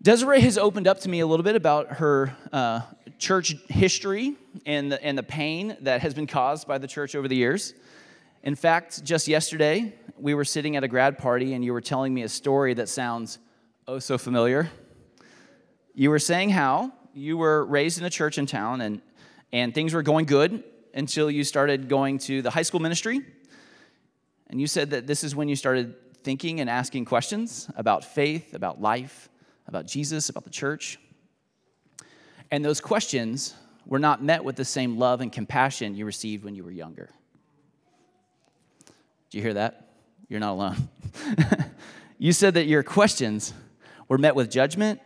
Desiree 0.00 0.40
has 0.40 0.56
opened 0.56 0.88
up 0.88 1.00
to 1.00 1.10
me 1.10 1.20
a 1.20 1.26
little 1.26 1.44
bit 1.44 1.56
about 1.56 1.92
her 1.96 2.34
uh, 2.50 2.80
church 3.18 3.54
history 3.68 4.36
and 4.64 4.90
the, 4.90 5.04
and 5.04 5.18
the 5.18 5.22
pain 5.22 5.76
that 5.82 6.00
has 6.00 6.14
been 6.14 6.26
caused 6.26 6.66
by 6.66 6.78
the 6.78 6.88
church 6.88 7.14
over 7.14 7.28
the 7.28 7.36
years. 7.36 7.74
In 8.44 8.54
fact, 8.54 9.04
just 9.04 9.28
yesterday, 9.28 9.92
we 10.16 10.32
were 10.32 10.46
sitting 10.46 10.74
at 10.76 10.84
a 10.84 10.88
grad 10.88 11.18
party, 11.18 11.52
and 11.52 11.62
you 11.62 11.74
were 11.74 11.82
telling 11.82 12.14
me 12.14 12.22
a 12.22 12.30
story 12.30 12.72
that 12.72 12.88
sounds 12.88 13.38
oh 13.86 13.98
so 13.98 14.16
familiar. 14.16 14.70
You 15.94 16.10
were 16.10 16.18
saying 16.18 16.50
how 16.50 16.92
you 17.14 17.36
were 17.36 17.64
raised 17.64 17.98
in 17.98 18.04
a 18.04 18.10
church 18.10 18.38
in 18.38 18.46
town, 18.46 18.80
and, 18.80 19.00
and 19.52 19.72
things 19.72 19.94
were 19.94 20.02
going 20.02 20.26
good 20.26 20.64
until 20.92 21.30
you 21.30 21.44
started 21.44 21.88
going 21.88 22.18
to 22.18 22.42
the 22.42 22.50
high 22.50 22.62
school 22.62 22.80
ministry 22.80 23.22
and 24.48 24.60
you 24.60 24.66
said 24.66 24.90
that 24.90 25.06
this 25.06 25.24
is 25.24 25.34
when 25.34 25.48
you 25.48 25.56
started 25.56 25.94
thinking 26.22 26.60
and 26.60 26.68
asking 26.68 27.06
questions 27.06 27.68
about 27.76 28.04
faith, 28.04 28.54
about 28.54 28.80
life, 28.80 29.28
about 29.66 29.86
Jesus, 29.86 30.28
about 30.28 30.44
the 30.44 30.50
church. 30.50 30.98
And 32.50 32.64
those 32.64 32.80
questions 32.80 33.54
were 33.86 33.98
not 33.98 34.22
met 34.22 34.44
with 34.44 34.56
the 34.56 34.64
same 34.64 34.98
love 34.98 35.20
and 35.20 35.32
compassion 35.32 35.94
you 35.94 36.06
received 36.06 36.44
when 36.44 36.54
you 36.54 36.62
were 36.62 36.70
younger. 36.70 37.10
Do 39.30 39.38
you 39.38 39.42
hear 39.42 39.54
that? 39.54 39.88
You're 40.28 40.40
not 40.40 40.52
alone. 40.52 40.88
you 42.18 42.32
said 42.32 42.54
that 42.54 42.66
your 42.66 42.82
questions 42.82 43.52
were 44.08 44.18
met 44.18 44.34
with 44.34 44.50
judgment, 44.50 45.00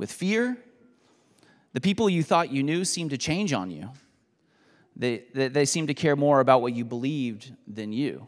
with 0.00 0.10
fear. 0.10 0.56
The 1.74 1.80
people 1.80 2.08
you 2.08 2.22
thought 2.22 2.50
you 2.50 2.62
knew 2.62 2.86
seemed 2.86 3.10
to 3.10 3.18
change 3.18 3.52
on 3.52 3.70
you. 3.70 3.90
They, 4.96 5.24
they, 5.34 5.48
they 5.48 5.64
seemed 5.66 5.88
to 5.88 5.94
care 5.94 6.16
more 6.16 6.40
about 6.40 6.62
what 6.62 6.72
you 6.72 6.86
believed 6.86 7.52
than 7.68 7.92
you. 7.92 8.26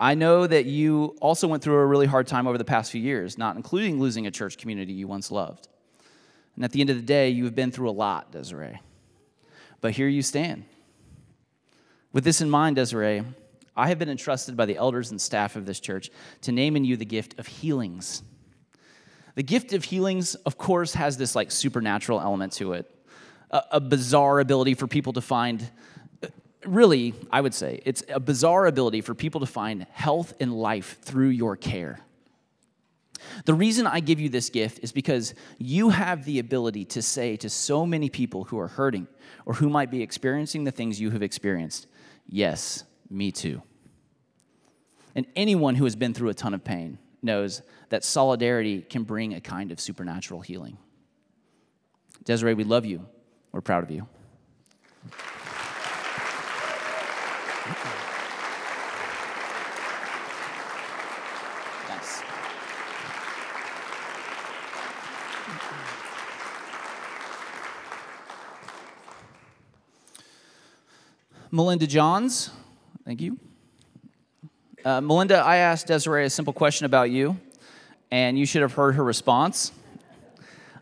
I 0.00 0.14
know 0.14 0.46
that 0.46 0.64
you 0.64 1.14
also 1.20 1.46
went 1.46 1.62
through 1.62 1.74
a 1.74 1.84
really 1.84 2.06
hard 2.06 2.26
time 2.26 2.46
over 2.46 2.56
the 2.56 2.64
past 2.64 2.90
few 2.90 3.02
years, 3.02 3.36
not 3.36 3.56
including 3.56 4.00
losing 4.00 4.26
a 4.26 4.30
church 4.30 4.56
community 4.56 4.94
you 4.94 5.06
once 5.06 5.30
loved. 5.30 5.68
And 6.56 6.64
at 6.64 6.72
the 6.72 6.80
end 6.80 6.88
of 6.88 6.96
the 6.96 7.02
day, 7.02 7.28
you 7.28 7.44
have 7.44 7.54
been 7.54 7.70
through 7.70 7.90
a 7.90 7.92
lot, 7.92 8.32
Desiree. 8.32 8.80
But 9.82 9.92
here 9.92 10.08
you 10.08 10.22
stand. 10.22 10.64
With 12.14 12.24
this 12.24 12.40
in 12.40 12.48
mind, 12.48 12.76
Desiree, 12.76 13.24
I 13.76 13.88
have 13.88 13.98
been 13.98 14.08
entrusted 14.08 14.56
by 14.56 14.64
the 14.64 14.78
elders 14.78 15.10
and 15.10 15.20
staff 15.20 15.54
of 15.54 15.66
this 15.66 15.80
church 15.80 16.10
to 16.40 16.50
name 16.50 16.76
in 16.76 16.84
you 16.86 16.96
the 16.96 17.04
gift 17.04 17.38
of 17.38 17.46
healings. 17.46 18.22
The 19.40 19.44
gift 19.44 19.72
of 19.72 19.84
healings, 19.84 20.34
of 20.34 20.58
course, 20.58 20.92
has 20.92 21.16
this 21.16 21.34
like 21.34 21.50
supernatural 21.50 22.20
element 22.20 22.52
to 22.56 22.74
it, 22.74 22.94
a, 23.50 23.62
a 23.70 23.80
bizarre 23.80 24.38
ability 24.38 24.74
for 24.74 24.86
people 24.86 25.14
to 25.14 25.22
find 25.22 25.66
uh, 26.22 26.26
really, 26.66 27.14
I 27.32 27.40
would 27.40 27.54
say, 27.54 27.80
it's 27.86 28.04
a 28.10 28.20
bizarre 28.20 28.66
ability 28.66 29.00
for 29.00 29.14
people 29.14 29.40
to 29.40 29.46
find 29.46 29.86
health 29.92 30.34
and 30.40 30.52
life 30.52 30.98
through 31.00 31.30
your 31.30 31.56
care. 31.56 32.00
The 33.46 33.54
reason 33.54 33.86
I 33.86 34.00
give 34.00 34.20
you 34.20 34.28
this 34.28 34.50
gift 34.50 34.80
is 34.82 34.92
because 34.92 35.32
you 35.56 35.88
have 35.88 36.26
the 36.26 36.38
ability 36.38 36.84
to 36.84 37.00
say 37.00 37.36
to 37.36 37.48
so 37.48 37.86
many 37.86 38.10
people 38.10 38.44
who 38.44 38.58
are 38.58 38.68
hurting 38.68 39.08
or 39.46 39.54
who 39.54 39.70
might 39.70 39.90
be 39.90 40.02
experiencing 40.02 40.64
the 40.64 40.70
things 40.70 41.00
you 41.00 41.12
have 41.12 41.22
experienced, 41.22 41.86
yes, 42.28 42.84
me 43.08 43.32
too. 43.32 43.62
And 45.14 45.24
anyone 45.34 45.76
who 45.76 45.84
has 45.84 45.96
been 45.96 46.12
through 46.12 46.28
a 46.28 46.34
ton 46.34 46.52
of 46.52 46.62
pain 46.62 46.98
knows 47.22 47.62
that 47.90 48.04
solidarity 48.04 48.82
can 48.82 49.04
bring 49.04 49.34
a 49.34 49.40
kind 49.40 49.72
of 49.72 49.80
supernatural 49.80 50.40
healing. 50.40 50.78
Desiree, 52.24 52.54
we 52.54 52.64
love 52.64 52.84
you. 52.84 53.06
We're 53.52 53.60
proud 53.60 53.82
of 53.82 53.90
you. 53.90 54.06
Nice. 61.88 62.22
Melinda 71.50 71.86
Johns, 71.86 72.50
thank 73.04 73.20
you. 73.20 73.38
Uh, 74.84 75.00
Melinda, 75.00 75.36
I 75.36 75.56
asked 75.56 75.86
Desiree 75.86 76.24
a 76.24 76.30
simple 76.30 76.52
question 76.52 76.86
about 76.86 77.10
you, 77.10 77.38
and 78.10 78.38
you 78.38 78.46
should 78.46 78.62
have 78.62 78.72
heard 78.72 78.94
her 78.94 79.04
response. 79.04 79.72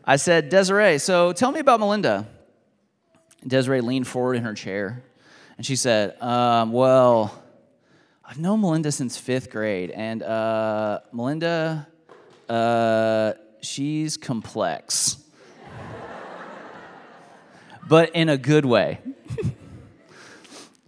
I 0.05 0.15
said, 0.15 0.49
Desiree, 0.49 0.97
so 0.97 1.33
tell 1.33 1.51
me 1.51 1.59
about 1.59 1.79
Melinda. 1.79 2.27
Desiree 3.45 3.81
leaned 3.81 4.07
forward 4.07 4.35
in 4.35 4.43
her 4.43 4.53
chair 4.53 5.03
and 5.59 5.65
she 5.65 5.75
said, 5.75 6.19
um, 6.21 6.71
Well, 6.71 7.37
I've 8.23 8.39
known 8.39 8.61
Melinda 8.61 8.93
since 8.93 9.17
fifth 9.17 9.49
grade, 9.49 9.91
and 9.91 10.23
uh, 10.23 11.01
Melinda, 11.11 11.85
uh, 12.47 13.33
she's 13.59 14.15
complex, 14.15 15.21
but 17.89 18.15
in 18.15 18.29
a 18.29 18.37
good 18.37 18.63
way. 18.65 18.99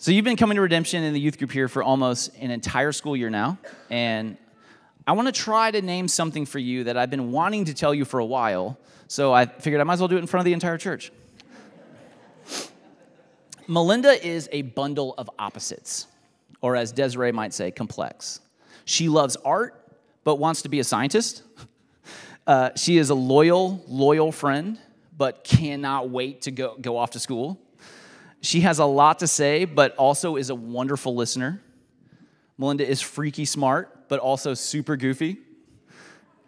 so, 0.04 0.10
you've 0.10 0.26
been 0.26 0.36
coming 0.36 0.56
to 0.56 0.62
Redemption 0.62 1.04
in 1.04 1.14
the 1.14 1.20
youth 1.20 1.38
group 1.38 1.52
here 1.52 1.68
for 1.68 1.84
almost 1.84 2.36
an 2.40 2.50
entire 2.50 2.92
school 2.92 3.16
year 3.16 3.30
now, 3.30 3.60
and 3.92 4.36
I 5.06 5.12
want 5.12 5.28
to 5.28 5.32
try 5.32 5.70
to 5.70 5.80
name 5.80 6.08
something 6.08 6.48
for 6.48 6.58
you 6.58 6.86
that 6.86 6.98
I've 6.98 7.12
been 7.12 7.32
wanting 7.32 7.66
to 7.66 7.76
tell 7.76 7.94
you 7.94 8.04
for 8.04 8.20
a 8.20 8.26
while, 8.26 8.80
so 9.08 9.32
I 9.32 9.46
figured 9.46 9.80
I 9.80 9.84
might 9.84 9.94
as 9.94 10.00
well 10.00 10.08
do 10.08 10.16
it 10.16 10.22
in 10.22 10.26
front 10.26 10.42
of 10.42 10.46
the 10.46 10.54
entire 10.54 10.80
church. 10.80 11.12
Melinda 13.68 14.26
is 14.28 14.50
a 14.52 14.64
bundle 14.64 15.14
of 15.20 15.30
opposites, 15.38 16.08
or 16.62 16.76
as 16.76 16.92
Desiree 16.92 17.32
might 17.32 17.54
say, 17.54 17.70
complex. 17.70 18.40
She 18.86 19.08
loves 19.08 19.36
art, 19.46 19.88
but 20.24 20.38
wants 20.38 20.64
to 20.64 20.70
be 20.70 20.80
a 20.80 20.84
scientist. 20.84 21.44
Uh, 22.48 22.72
she 22.76 22.98
is 22.98 23.12
a 23.12 23.16
loyal, 23.16 23.84
loyal 23.88 24.32
friend, 24.32 24.80
but 25.16 25.44
cannot 25.44 26.10
wait 26.10 26.42
to 26.42 26.50
go, 26.50 26.76
go 26.82 26.98
off 26.98 27.12
to 27.12 27.20
school. 27.20 27.60
She 28.42 28.62
has 28.62 28.80
a 28.80 28.86
lot 28.86 29.20
to 29.20 29.28
say, 29.28 29.66
but 29.66 29.96
also 29.96 30.36
is 30.36 30.50
a 30.50 30.56
wonderful 30.56 31.16
listener. 31.16 31.62
Melinda 32.58 32.88
is 32.88 33.02
freaky 33.02 33.46
smart, 33.46 34.10
but 34.10 34.20
also 34.20 34.54
super 34.54 34.98
goofy. 34.98 35.38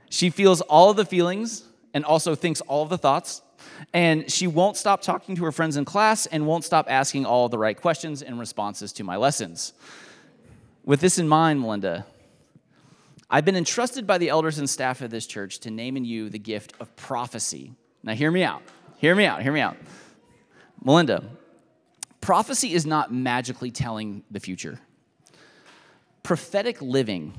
She 0.10 0.30
feels 0.30 0.62
all 0.62 0.90
of 0.90 0.98
the 0.98 1.06
feelings 1.06 1.64
and 1.94 2.04
also 2.04 2.36
thinks 2.36 2.62
all 2.62 2.84
of 2.84 2.90
the 2.90 2.98
thoughts. 2.98 3.42
And 3.94 4.32
she 4.32 4.48
won't 4.48 4.78
stop 4.78 5.02
talking 5.02 5.36
to 5.36 5.46
her 5.46 5.52
friends 5.52 5.78
in 5.78 5.86
class 5.86 6.26
and 6.26 6.46
won't 6.46 6.64
stop 6.64 6.88
asking 6.90 7.26
all 7.26 7.50
the 7.50 7.58
right 7.58 7.80
questions 7.80 8.22
and 8.22 8.40
responses 8.40 8.92
to 8.94 9.04
my 9.04 9.16
lessons. 9.16 9.74
With 10.84 11.00
this 11.00 11.18
in 11.18 11.28
mind, 11.28 11.62
Melinda, 11.62 12.06
I've 13.30 13.46
been 13.46 13.56
entrusted 13.56 14.06
by 14.06 14.18
the 14.18 14.30
elders 14.30 14.60
and 14.60 14.70
staff 14.70 15.02
of 15.02 15.10
this 15.10 15.26
church 15.26 15.60
to 15.60 15.72
name 15.72 15.98
in 15.98 16.06
you 16.06 16.30
the 16.30 16.40
gift 16.40 16.74
of 16.80 16.96
prophecy. 16.96 17.74
Now, 18.04 18.14
hear 18.14 18.30
me 18.30 18.44
out. 18.44 18.62
Hear 18.98 19.16
me 19.16 19.26
out. 19.26 19.42
Hear 19.42 19.54
me 19.54 19.62
out. 19.62 19.78
Melinda, 20.84 21.24
prophecy 22.24 22.74
is 22.74 22.86
not 22.86 23.13
magically 23.13 23.70
telling 23.70 24.24
the 24.32 24.39
future. 24.39 24.80
Prophetic 26.24 26.82
living 26.82 27.34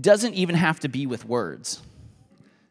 doesn't 0.00 0.32
even 0.32 0.54
have 0.54 0.80
to 0.80 0.88
be 0.88 1.06
with 1.06 1.26
words. 1.26 1.82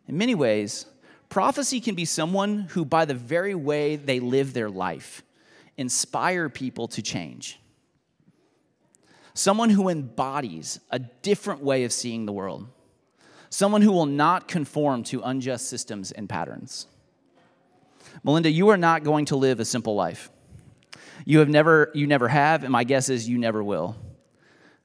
In 0.07 0.17
many 0.17 0.33
ways, 0.33 0.87
prophecy 1.29 1.79
can 1.79 1.93
be 1.93 2.05
someone 2.05 2.61
who, 2.71 2.83
by 2.83 3.05
the 3.05 3.13
very 3.13 3.53
way 3.53 3.95
they 3.95 4.19
live 4.19 4.53
their 4.53 4.69
life, 4.69 5.21
inspire 5.77 6.49
people 6.49 6.87
to 6.89 7.01
change 7.01 7.59
someone 9.35 9.69
who 9.71 9.89
embodies 9.89 10.79
a 10.91 10.99
different 10.99 11.63
way 11.63 11.83
of 11.83 11.91
seeing 11.91 12.25
the 12.25 12.31
world, 12.31 12.67
someone 13.49 13.81
who 13.81 13.91
will 13.91 14.05
not 14.05 14.47
conform 14.47 15.03
to 15.03 15.21
unjust 15.21 15.69
systems 15.69 16.11
and 16.11 16.29
patterns. 16.29 16.85
Melinda, 18.23 18.49
you 18.49 18.69
are 18.69 18.77
not 18.77 19.03
going 19.03 19.25
to 19.25 19.35
live 19.35 19.59
a 19.59 19.65
simple 19.65 19.95
life. 19.95 20.29
You 21.25 21.39
have 21.39 21.49
never 21.49 21.91
you 21.93 22.07
never 22.07 22.27
have 22.27 22.63
and 22.63 22.71
my 22.71 22.83
guess 22.83 23.09
is 23.09 23.27
you 23.27 23.37
never 23.37 23.63
will. 23.63 23.95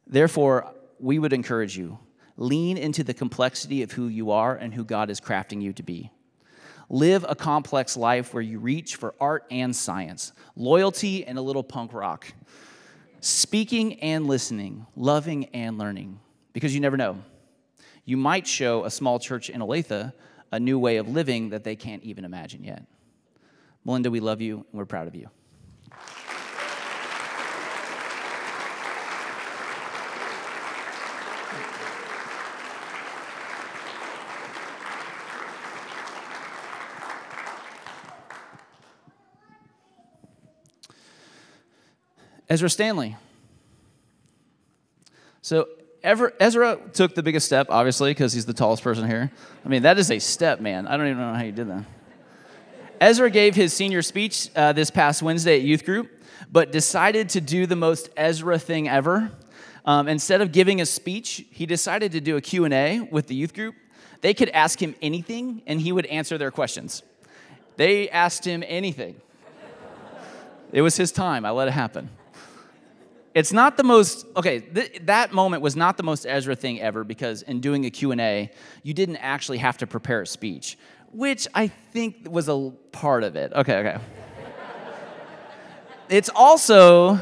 Therefore, 0.06 0.72
we 0.98 1.18
would 1.18 1.32
encourage 1.32 1.76
you 1.76 1.98
lean 2.36 2.76
into 2.76 3.02
the 3.02 3.14
complexity 3.14 3.82
of 3.82 3.92
who 3.92 4.06
you 4.06 4.30
are 4.30 4.54
and 4.54 4.72
who 4.72 4.84
God 4.84 5.10
is 5.10 5.20
crafting 5.20 5.60
you 5.60 5.72
to 5.72 5.82
be. 5.82 6.10
Live 6.88 7.26
a 7.28 7.34
complex 7.34 7.96
life 7.96 8.32
where 8.32 8.42
you 8.42 8.60
reach 8.60 8.96
for 8.96 9.14
art 9.20 9.44
and 9.50 9.74
science, 9.74 10.32
loyalty 10.56 11.26
and 11.26 11.36
a 11.36 11.42
little 11.42 11.64
punk 11.64 11.92
rock 11.92 12.32
speaking 13.20 14.00
and 14.00 14.26
listening, 14.26 14.86
loving 14.94 15.46
and 15.46 15.76
learning, 15.76 16.20
because 16.52 16.72
you 16.72 16.80
never 16.80 16.96
know. 16.96 17.18
You 18.04 18.16
might 18.16 18.46
show 18.46 18.84
a 18.84 18.90
small 18.90 19.18
church 19.18 19.50
in 19.50 19.60
Olathe 19.60 20.12
a 20.50 20.60
new 20.60 20.78
way 20.78 20.96
of 20.96 21.08
living 21.08 21.50
that 21.50 21.64
they 21.64 21.76
can't 21.76 22.02
even 22.04 22.24
imagine 22.24 22.64
yet. 22.64 22.84
Melinda, 23.84 24.10
we 24.10 24.20
love 24.20 24.40
you 24.40 24.56
and 24.56 24.78
we're 24.78 24.86
proud 24.86 25.08
of 25.08 25.14
you. 25.14 25.28
Ezra 42.48 42.70
Stanley. 42.70 43.16
So 45.42 45.68
Ezra 46.02 46.78
took 46.92 47.14
the 47.14 47.22
biggest 47.22 47.46
step, 47.46 47.68
obviously, 47.70 48.10
because 48.10 48.32
he's 48.32 48.46
the 48.46 48.54
tallest 48.54 48.82
person 48.82 49.06
here. 49.06 49.30
I 49.64 49.68
mean, 49.68 49.82
that 49.82 49.98
is 49.98 50.10
a 50.10 50.18
step, 50.18 50.60
man. 50.60 50.86
I 50.86 50.96
don't 50.96 51.06
even 51.06 51.18
know 51.18 51.34
how 51.34 51.42
you 51.42 51.52
did 51.52 51.68
that. 51.68 51.84
Ezra 53.00 53.30
gave 53.30 53.54
his 53.54 53.72
senior 53.72 54.02
speech 54.02 54.48
uh, 54.56 54.72
this 54.72 54.90
past 54.90 55.22
Wednesday 55.22 55.56
at 55.56 55.62
youth 55.62 55.84
group, 55.84 56.10
but 56.50 56.72
decided 56.72 57.28
to 57.30 57.40
do 57.40 57.66
the 57.66 57.76
most 57.76 58.08
Ezra 58.16 58.58
thing 58.58 58.88
ever. 58.88 59.30
Um, 59.84 60.08
instead 60.08 60.40
of 60.40 60.52
giving 60.52 60.80
a 60.80 60.86
speech, 60.86 61.46
he 61.50 61.64
decided 61.64 62.12
to 62.12 62.20
do 62.20 62.36
a 62.36 62.40
Q&A 62.40 63.00
with 63.00 63.26
the 63.26 63.34
youth 63.34 63.54
group. 63.54 63.74
They 64.20 64.34
could 64.34 64.48
ask 64.50 64.82
him 64.82 64.94
anything, 65.00 65.62
and 65.66 65.80
he 65.80 65.92
would 65.92 66.06
answer 66.06 66.38
their 66.38 66.50
questions. 66.50 67.02
They 67.76 68.10
asked 68.10 68.44
him 68.44 68.64
anything. 68.66 69.20
It 70.72 70.82
was 70.82 70.96
his 70.96 71.12
time. 71.12 71.44
I 71.44 71.50
let 71.50 71.68
it 71.68 71.72
happen. 71.72 72.10
It's 73.34 73.52
not 73.52 73.76
the 73.76 73.84
most 73.84 74.26
okay. 74.36 74.60
Th- 74.60 75.00
that 75.04 75.32
moment 75.32 75.62
was 75.62 75.76
not 75.76 75.96
the 75.96 76.02
most 76.02 76.26
Ezra 76.26 76.56
thing 76.56 76.80
ever 76.80 77.04
because 77.04 77.42
in 77.42 77.60
doing 77.60 77.84
a 77.84 77.90
Q 77.90 78.12
and 78.12 78.20
A, 78.20 78.50
you 78.82 78.94
didn't 78.94 79.16
actually 79.16 79.58
have 79.58 79.78
to 79.78 79.86
prepare 79.86 80.22
a 80.22 80.26
speech, 80.26 80.78
which 81.12 81.46
I 81.54 81.68
think 81.68 82.26
was 82.28 82.48
a 82.48 82.72
part 82.92 83.24
of 83.24 83.36
it. 83.36 83.52
Okay, 83.52 83.76
okay. 83.76 83.98
it's 86.08 86.30
also 86.34 87.20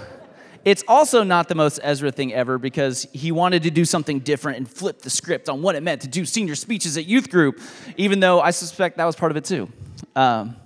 it's 0.65 0.83
also 0.89 1.23
not 1.23 1.49
the 1.49 1.55
most 1.55 1.79
Ezra 1.83 2.11
thing 2.11 2.33
ever 2.35 2.59
because 2.59 3.07
he 3.13 3.31
wanted 3.31 3.63
to 3.63 3.71
do 3.71 3.85
something 3.85 4.19
different 4.19 4.59
and 4.59 4.69
flip 4.69 5.01
the 5.01 5.11
script 5.11 5.49
on 5.49 5.63
what 5.63 5.77
it 5.77 5.83
meant 5.83 6.03
to 6.03 6.09
do 6.09 6.25
senior 6.25 6.57
speeches 6.57 6.97
at 6.97 7.07
youth 7.07 7.31
group, 7.31 7.61
even 7.97 8.19
though 8.19 8.41
I 8.41 8.51
suspect 8.51 8.97
that 8.97 9.05
was 9.05 9.15
part 9.15 9.31
of 9.31 9.37
it 9.37 9.45
too. 9.45 9.71
Um, 10.17 10.57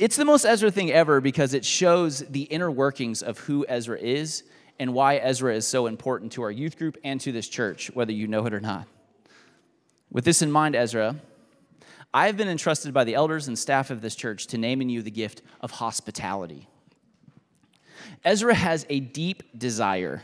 it's 0.00 0.16
the 0.16 0.24
most 0.24 0.46
Ezra 0.46 0.70
thing 0.70 0.90
ever 0.90 1.20
because 1.20 1.52
it 1.52 1.62
shows 1.62 2.20
the 2.20 2.44
inner 2.44 2.70
workings 2.70 3.22
of 3.22 3.38
who 3.40 3.66
Ezra 3.68 3.98
is 3.98 4.44
and 4.78 4.94
why 4.94 5.16
Ezra 5.16 5.54
is 5.54 5.66
so 5.66 5.86
important 5.86 6.32
to 6.32 6.42
our 6.42 6.50
youth 6.50 6.78
group 6.78 6.96
and 7.04 7.20
to 7.20 7.32
this 7.32 7.46
church, 7.46 7.90
whether 7.92 8.10
you 8.10 8.26
know 8.26 8.46
it 8.46 8.54
or 8.54 8.60
not. 8.60 8.88
With 10.10 10.24
this 10.24 10.40
in 10.40 10.50
mind, 10.50 10.74
Ezra, 10.74 11.16
I 12.14 12.26
have 12.26 12.38
been 12.38 12.48
entrusted 12.48 12.94
by 12.94 13.04
the 13.04 13.14
elders 13.14 13.46
and 13.46 13.58
staff 13.58 13.90
of 13.90 14.00
this 14.00 14.16
church 14.16 14.46
to 14.48 14.58
name 14.58 14.80
in 14.80 14.88
you 14.88 15.02
the 15.02 15.10
gift 15.10 15.42
of 15.60 15.70
hospitality. 15.70 16.66
Ezra 18.24 18.54
has 18.54 18.86
a 18.88 19.00
deep 19.00 19.42
desire 19.58 20.22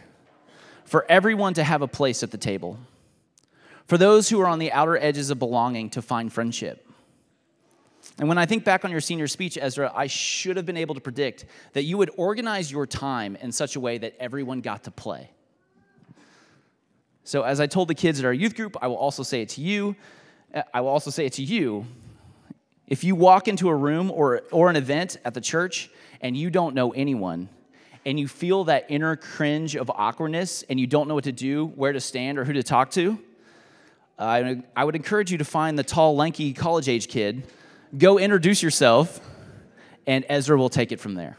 for 0.86 1.04
everyone 1.06 1.52
to 1.52 1.62
have 1.62 1.82
a 1.82 1.88
place 1.88 2.22
at 2.22 2.30
the 2.30 2.38
table, 2.38 2.78
for 3.84 3.98
those 3.98 4.30
who 4.30 4.40
are 4.40 4.46
on 4.46 4.58
the 4.58 4.72
outer 4.72 4.96
edges 4.96 5.28
of 5.28 5.38
belonging 5.38 5.90
to 5.90 6.00
find 6.00 6.32
friendship 6.32 6.85
and 8.18 8.28
when 8.28 8.38
I 8.38 8.46
think 8.46 8.64
back 8.64 8.84
on 8.84 8.90
your 8.90 9.00
senior 9.00 9.28
speech, 9.28 9.58
Ezra, 9.60 9.92
I 9.94 10.06
should 10.06 10.56
have 10.56 10.64
been 10.64 10.78
able 10.78 10.94
to 10.94 11.00
predict 11.00 11.44
that 11.74 11.82
you 11.82 11.98
would 11.98 12.10
organize 12.16 12.72
your 12.72 12.86
time 12.86 13.36
in 13.36 13.52
such 13.52 13.76
a 13.76 13.80
way 13.80 13.98
that 13.98 14.14
everyone 14.18 14.62
got 14.62 14.84
to 14.84 14.90
play. 14.90 15.30
So, 17.24 17.42
as 17.42 17.60
I 17.60 17.66
told 17.66 17.88
the 17.88 17.94
kids 17.94 18.18
at 18.18 18.24
our 18.24 18.32
youth 18.32 18.54
group, 18.54 18.76
I 18.80 18.86
will 18.86 18.96
also 18.96 19.22
say 19.22 19.42
it 19.42 19.50
to 19.50 19.60
you. 19.60 19.96
I 20.72 20.80
will 20.80 20.88
also 20.88 21.10
say 21.10 21.26
it 21.26 21.34
to 21.34 21.42
you. 21.42 21.84
If 22.86 23.04
you 23.04 23.16
walk 23.16 23.48
into 23.48 23.68
a 23.68 23.74
room 23.74 24.10
or, 24.10 24.42
or 24.52 24.70
an 24.70 24.76
event 24.76 25.18
at 25.24 25.34
the 25.34 25.40
church 25.40 25.90
and 26.20 26.36
you 26.36 26.50
don't 26.50 26.74
know 26.74 26.92
anyone, 26.92 27.48
and 28.06 28.20
you 28.20 28.28
feel 28.28 28.64
that 28.64 28.86
inner 28.88 29.16
cringe 29.16 29.74
of 29.74 29.90
awkwardness 29.90 30.62
and 30.70 30.78
you 30.78 30.86
don't 30.86 31.08
know 31.08 31.14
what 31.14 31.24
to 31.24 31.32
do, 31.32 31.66
where 31.66 31.92
to 31.92 32.00
stand, 32.00 32.38
or 32.38 32.44
who 32.44 32.52
to 32.52 32.62
talk 32.62 32.92
to, 32.92 33.18
I, 34.16 34.62
I 34.76 34.84
would 34.84 34.94
encourage 34.94 35.32
you 35.32 35.38
to 35.38 35.44
find 35.44 35.76
the 35.76 35.82
tall, 35.82 36.14
lanky, 36.14 36.52
college 36.52 36.88
age 36.88 37.08
kid 37.08 37.42
Go 37.96 38.18
introduce 38.18 38.62
yourself, 38.62 39.20
and 40.06 40.24
Ezra 40.28 40.56
will 40.56 40.68
take 40.68 40.92
it 40.92 41.00
from 41.00 41.14
there. 41.14 41.36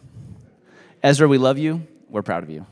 Ezra, 1.04 1.28
we 1.28 1.38
love 1.38 1.58
you. 1.58 1.86
We're 2.10 2.22
proud 2.22 2.44
of 2.44 2.50
you. 2.50 2.66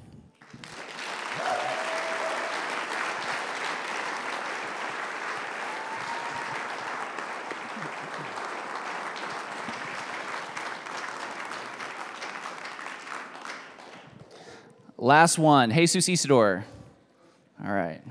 Last 14.97 15.37
one, 15.37 15.71
Jesus 15.71 16.09
Isidore. 16.09 16.65
All 17.63 17.71
right. 17.71 18.01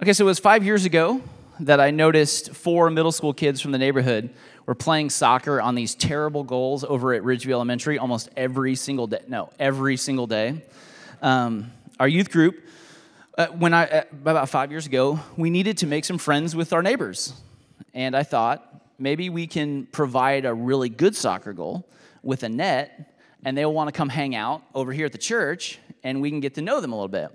Okay, 0.00 0.12
so 0.12 0.24
it 0.24 0.26
was 0.26 0.38
five 0.38 0.64
years 0.64 0.84
ago 0.84 1.20
that 1.60 1.80
I 1.80 1.90
noticed 1.90 2.54
four 2.54 2.90
middle 2.90 3.12
school 3.12 3.32
kids 3.32 3.60
from 3.60 3.72
the 3.72 3.78
neighborhood 3.78 4.30
were 4.66 4.74
playing 4.74 5.10
soccer 5.10 5.60
on 5.60 5.74
these 5.74 5.94
terrible 5.94 6.44
goals 6.44 6.84
over 6.84 7.14
at 7.14 7.22
Ridgeview 7.22 7.52
Elementary 7.52 7.98
almost 7.98 8.28
every 8.36 8.74
single 8.74 9.06
day. 9.06 9.22
No, 9.26 9.50
every 9.58 9.96
single 9.96 10.26
day. 10.26 10.62
Um, 11.22 11.72
our 11.98 12.06
youth 12.06 12.30
group, 12.30 12.62
uh, 13.36 13.46
when 13.46 13.74
I 13.74 13.86
uh, 13.86 14.02
about 14.12 14.48
five 14.48 14.70
years 14.70 14.86
ago, 14.86 15.18
we 15.36 15.50
needed 15.50 15.78
to 15.78 15.86
make 15.86 16.04
some 16.04 16.18
friends 16.18 16.54
with 16.54 16.72
our 16.72 16.82
neighbors, 16.82 17.32
and 17.94 18.16
I 18.16 18.22
thought 18.22 18.64
maybe 18.98 19.30
we 19.30 19.46
can 19.46 19.86
provide 19.86 20.44
a 20.44 20.52
really 20.52 20.88
good 20.88 21.16
soccer 21.16 21.52
goal 21.52 21.88
with 22.22 22.42
a 22.42 22.48
net, 22.48 23.16
and 23.44 23.56
they'll 23.56 23.72
want 23.72 23.88
to 23.88 23.92
come 23.92 24.08
hang 24.08 24.34
out 24.34 24.62
over 24.74 24.92
here 24.92 25.06
at 25.06 25.12
the 25.12 25.18
church, 25.18 25.78
and 26.02 26.20
we 26.20 26.30
can 26.30 26.40
get 26.40 26.54
to 26.54 26.62
know 26.62 26.80
them 26.80 26.92
a 26.92 26.96
little 26.96 27.08
bit. 27.08 27.30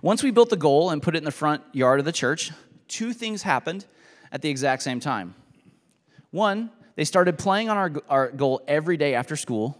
Once 0.00 0.22
we 0.22 0.30
built 0.30 0.48
the 0.48 0.56
goal 0.56 0.90
and 0.90 1.02
put 1.02 1.16
it 1.16 1.18
in 1.18 1.24
the 1.24 1.30
front 1.30 1.62
yard 1.72 1.98
of 1.98 2.04
the 2.04 2.12
church, 2.12 2.52
two 2.88 3.12
things 3.12 3.42
happened 3.42 3.84
at 4.32 4.42
the 4.42 4.48
exact 4.48 4.82
same 4.82 5.00
time. 5.00 5.34
One, 6.30 6.70
they 6.96 7.04
started 7.04 7.38
playing 7.38 7.68
on 7.68 7.76
our, 7.76 7.92
our 8.08 8.30
goal 8.30 8.60
every 8.66 8.96
day 8.96 9.14
after 9.14 9.36
school, 9.36 9.78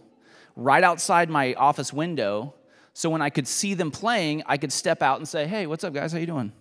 right 0.55 0.83
outside 0.83 1.29
my 1.29 1.53
office 1.55 1.91
window. 1.91 2.53
So 2.93 3.09
when 3.09 3.21
I 3.21 3.29
could 3.29 3.47
see 3.47 3.73
them 3.73 3.91
playing, 3.91 4.43
I 4.45 4.57
could 4.57 4.71
step 4.71 5.01
out 5.01 5.17
and 5.17 5.27
say, 5.27 5.45
"Hey, 5.45 5.67
what's 5.67 5.83
up, 5.83 5.93
guys? 5.93 6.11
How 6.11 6.17
you 6.17 6.25
doing?" 6.25 6.51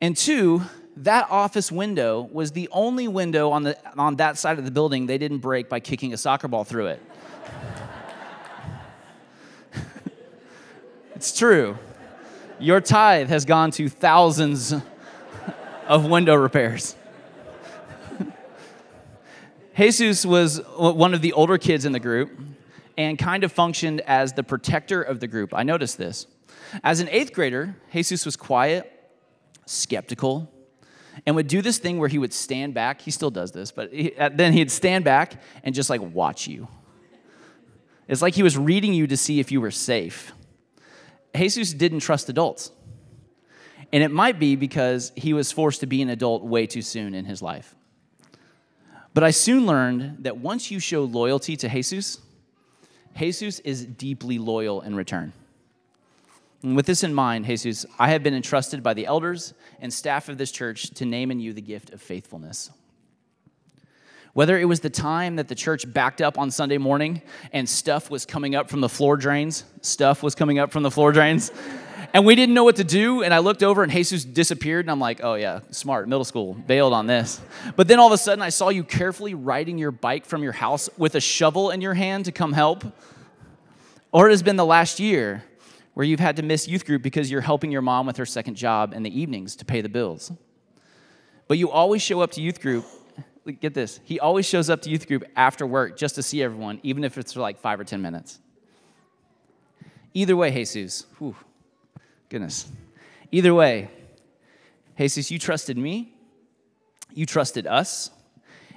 And 0.00 0.16
two, 0.16 0.62
that 0.98 1.28
office 1.30 1.70
window 1.70 2.28
was 2.32 2.52
the 2.52 2.68
only 2.72 3.08
window 3.08 3.50
on 3.50 3.62
the 3.62 3.78
on 3.96 4.16
that 4.16 4.36
side 4.36 4.58
of 4.58 4.64
the 4.64 4.70
building 4.70 5.06
they 5.06 5.18
didn't 5.18 5.38
break 5.38 5.68
by 5.68 5.80
kicking 5.80 6.12
a 6.12 6.16
soccer 6.16 6.48
ball 6.48 6.64
through 6.64 6.86
it. 6.86 7.02
it's 11.14 11.36
true. 11.36 11.78
Your 12.58 12.80
tithe 12.80 13.28
has 13.28 13.44
gone 13.44 13.70
to 13.72 13.88
thousands 13.88 14.74
of 15.88 16.04
window 16.04 16.34
repairs. 16.34 16.94
Jesus 19.76 20.26
was 20.26 20.60
one 20.76 21.14
of 21.14 21.22
the 21.22 21.32
older 21.32 21.56
kids 21.56 21.84
in 21.84 21.92
the 21.92 22.00
group 22.00 22.30
and 22.96 23.16
kind 23.18 23.44
of 23.44 23.52
functioned 23.52 24.00
as 24.02 24.32
the 24.32 24.42
protector 24.42 25.00
of 25.00 25.20
the 25.20 25.28
group. 25.28 25.54
I 25.54 25.62
noticed 25.62 25.98
this. 25.98 26.26
As 26.82 27.00
an 27.00 27.08
eighth 27.10 27.32
grader, 27.32 27.76
Jesus 27.92 28.26
was 28.26 28.36
quiet, 28.36 28.92
skeptical, 29.66 30.52
and 31.24 31.36
would 31.36 31.46
do 31.46 31.62
this 31.62 31.78
thing 31.78 31.98
where 31.98 32.08
he 32.08 32.18
would 32.18 32.32
stand 32.32 32.74
back. 32.74 33.00
He 33.00 33.10
still 33.10 33.30
does 33.30 33.52
this, 33.52 33.70
but 33.70 33.92
he, 33.92 34.12
then 34.32 34.52
he'd 34.52 34.70
stand 34.70 35.04
back 35.04 35.40
and 35.62 35.74
just 35.74 35.88
like 35.90 36.00
watch 36.00 36.48
you. 36.48 36.68
It's 38.08 38.20
like 38.20 38.34
he 38.34 38.42
was 38.42 38.58
reading 38.58 38.94
you 38.94 39.06
to 39.06 39.16
see 39.16 39.38
if 39.38 39.52
you 39.52 39.60
were 39.60 39.70
safe. 39.70 40.32
Jesus 41.34 41.72
didn't 41.72 42.00
trust 42.00 42.28
adults. 42.28 42.72
And 43.92 44.02
it 44.02 44.10
might 44.10 44.38
be 44.38 44.56
because 44.56 45.12
he 45.16 45.32
was 45.32 45.50
forced 45.50 45.80
to 45.80 45.86
be 45.86 46.02
an 46.02 46.10
adult 46.10 46.42
way 46.42 46.66
too 46.66 46.82
soon 46.82 47.14
in 47.14 47.24
his 47.24 47.40
life. 47.40 47.74
But 49.14 49.24
I 49.24 49.30
soon 49.30 49.66
learned 49.66 50.24
that 50.24 50.36
once 50.36 50.70
you 50.70 50.78
show 50.78 51.04
loyalty 51.04 51.56
to 51.56 51.68
Jesus, 51.68 52.18
Jesus 53.16 53.58
is 53.60 53.84
deeply 53.84 54.38
loyal 54.38 54.82
in 54.82 54.94
return. 54.94 55.32
And 56.62 56.76
with 56.76 56.86
this 56.86 57.02
in 57.02 57.14
mind, 57.14 57.46
Jesus, 57.46 57.86
I 57.98 58.10
have 58.10 58.22
been 58.22 58.34
entrusted 58.34 58.82
by 58.82 58.94
the 58.94 59.06
elders 59.06 59.54
and 59.80 59.92
staff 59.92 60.28
of 60.28 60.38
this 60.38 60.50
church 60.50 60.90
to 60.90 61.04
name 61.04 61.30
in 61.30 61.40
you 61.40 61.52
the 61.52 61.60
gift 61.60 61.90
of 61.90 62.02
faithfulness. 62.02 62.70
Whether 64.34 64.58
it 64.58 64.66
was 64.66 64.80
the 64.80 64.90
time 64.90 65.36
that 65.36 65.48
the 65.48 65.54
church 65.54 65.90
backed 65.92 66.20
up 66.20 66.38
on 66.38 66.50
Sunday 66.50 66.78
morning 66.78 67.22
and 67.52 67.68
stuff 67.68 68.10
was 68.10 68.26
coming 68.26 68.54
up 68.54 68.68
from 68.68 68.80
the 68.80 68.88
floor 68.88 69.16
drains, 69.16 69.64
stuff 69.80 70.22
was 70.22 70.34
coming 70.34 70.58
up 70.58 70.70
from 70.70 70.82
the 70.82 70.90
floor 70.90 71.12
drains, 71.12 71.50
and 72.14 72.24
we 72.24 72.34
didn't 72.34 72.54
know 72.54 72.64
what 72.64 72.76
to 72.76 72.84
do. 72.84 73.22
And 73.22 73.34
I 73.34 73.38
looked 73.38 73.62
over 73.62 73.82
and 73.82 73.92
Jesus 73.92 74.24
disappeared, 74.24 74.84
and 74.84 74.90
I'm 74.90 75.00
like, 75.00 75.20
oh 75.22 75.34
yeah, 75.34 75.60
smart, 75.70 76.08
middle 76.08 76.24
school, 76.24 76.54
bailed 76.54 76.92
on 76.92 77.06
this. 77.06 77.40
But 77.76 77.88
then 77.88 77.98
all 77.98 78.06
of 78.06 78.12
a 78.12 78.18
sudden, 78.18 78.42
I 78.42 78.48
saw 78.48 78.70
you 78.70 78.84
carefully 78.84 79.34
riding 79.34 79.78
your 79.78 79.90
bike 79.90 80.24
from 80.24 80.42
your 80.42 80.52
house 80.52 80.88
with 80.96 81.14
a 81.14 81.20
shovel 81.20 81.70
in 81.70 81.80
your 81.80 81.94
hand 81.94 82.24
to 82.24 82.32
come 82.32 82.52
help. 82.52 82.84
Or 84.10 84.28
it 84.28 84.30
has 84.30 84.42
been 84.42 84.56
the 84.56 84.64
last 84.64 85.00
year 85.00 85.44
where 85.94 86.06
you've 86.06 86.20
had 86.20 86.36
to 86.36 86.42
miss 86.42 86.68
youth 86.68 86.86
group 86.86 87.02
because 87.02 87.30
you're 87.30 87.40
helping 87.40 87.70
your 87.70 87.82
mom 87.82 88.06
with 88.06 88.16
her 88.16 88.26
second 88.26 88.54
job 88.54 88.94
in 88.94 89.02
the 89.02 89.20
evenings 89.20 89.56
to 89.56 89.64
pay 89.64 89.80
the 89.80 89.88
bills. 89.88 90.32
But 91.46 91.58
you 91.58 91.70
always 91.70 92.02
show 92.02 92.20
up 92.20 92.30
to 92.32 92.40
youth 92.40 92.60
group. 92.60 92.84
Get 93.60 93.72
this, 93.72 93.98
he 94.04 94.20
always 94.20 94.46
shows 94.46 94.68
up 94.68 94.82
to 94.82 94.90
youth 94.90 95.08
group 95.08 95.24
after 95.34 95.66
work 95.66 95.96
just 95.96 96.14
to 96.16 96.22
see 96.22 96.42
everyone, 96.42 96.80
even 96.82 97.02
if 97.02 97.16
it's 97.16 97.32
for 97.32 97.40
like 97.40 97.58
five 97.58 97.80
or 97.80 97.84
10 97.84 98.02
minutes. 98.02 98.38
Either 100.12 100.36
way, 100.36 100.50
Jesus, 100.50 101.06
whew, 101.18 101.34
goodness. 102.28 102.68
Either 103.30 103.54
way, 103.54 103.90
Jesus, 104.98 105.30
you 105.30 105.38
trusted 105.38 105.76
me, 105.76 106.14
you 107.12 107.26
trusted 107.26 107.66
us, 107.66 108.10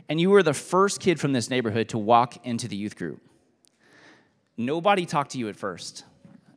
and 0.08 0.20
you 0.20 0.30
were 0.30 0.44
the 0.44 0.54
first 0.54 1.00
kid 1.00 1.20
from 1.20 1.34
this 1.34 1.50
neighborhood 1.50 1.90
to 1.90 1.98
walk 1.98 2.46
into 2.46 2.68
the 2.68 2.76
youth 2.76 2.96
group. 2.96 3.22
Nobody 4.58 5.06
talked 5.06 5.32
to 5.32 5.38
you 5.38 5.50
at 5.50 5.56
first. 5.56 6.04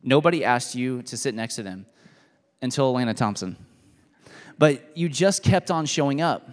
Nobody 0.03 0.45
asked 0.45 0.75
you 0.75 1.03
to 1.03 1.17
sit 1.17 1.35
next 1.35 1.57
to 1.57 1.63
them 1.63 1.87
until 2.61 2.93
Alana 2.93 3.17
Thompson. 3.17 3.57
But 4.59 4.97
you 4.97 5.09
just 5.09 5.43
kept 5.43 5.71
on 5.71 5.87
showing 5.87 6.21
up. 6.21 6.49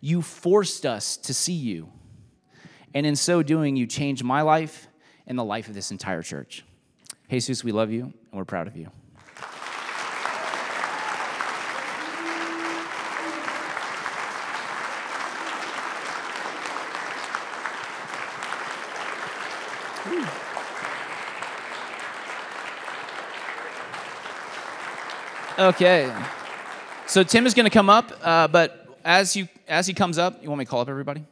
You 0.00 0.22
forced 0.22 0.86
us 0.86 1.16
to 1.18 1.34
see 1.34 1.52
you. 1.52 1.90
And 2.94 3.04
in 3.06 3.16
so 3.16 3.42
doing, 3.42 3.76
you 3.76 3.86
changed 3.86 4.24
my 4.24 4.42
life 4.42 4.88
and 5.26 5.38
the 5.38 5.44
life 5.44 5.68
of 5.68 5.74
this 5.74 5.90
entire 5.90 6.22
church. 6.22 6.64
Jesus, 7.30 7.64
we 7.64 7.72
love 7.72 7.90
you 7.90 8.04
and 8.04 8.14
we're 8.32 8.44
proud 8.44 8.66
of 8.66 8.76
you. 8.76 8.90
Okay. 25.56 26.12
So 27.06 27.22
Tim 27.22 27.46
is 27.46 27.54
going 27.54 27.64
to 27.64 27.70
come 27.70 27.88
up, 27.88 28.10
uh, 28.22 28.48
but 28.48 28.98
as 29.04 29.36
you 29.36 29.46
as 29.68 29.86
he 29.86 29.94
comes 29.94 30.18
up, 30.18 30.42
you 30.42 30.48
want 30.48 30.58
me 30.58 30.64
to 30.64 30.70
call 30.70 30.80
up 30.80 30.88
everybody? 30.88 31.24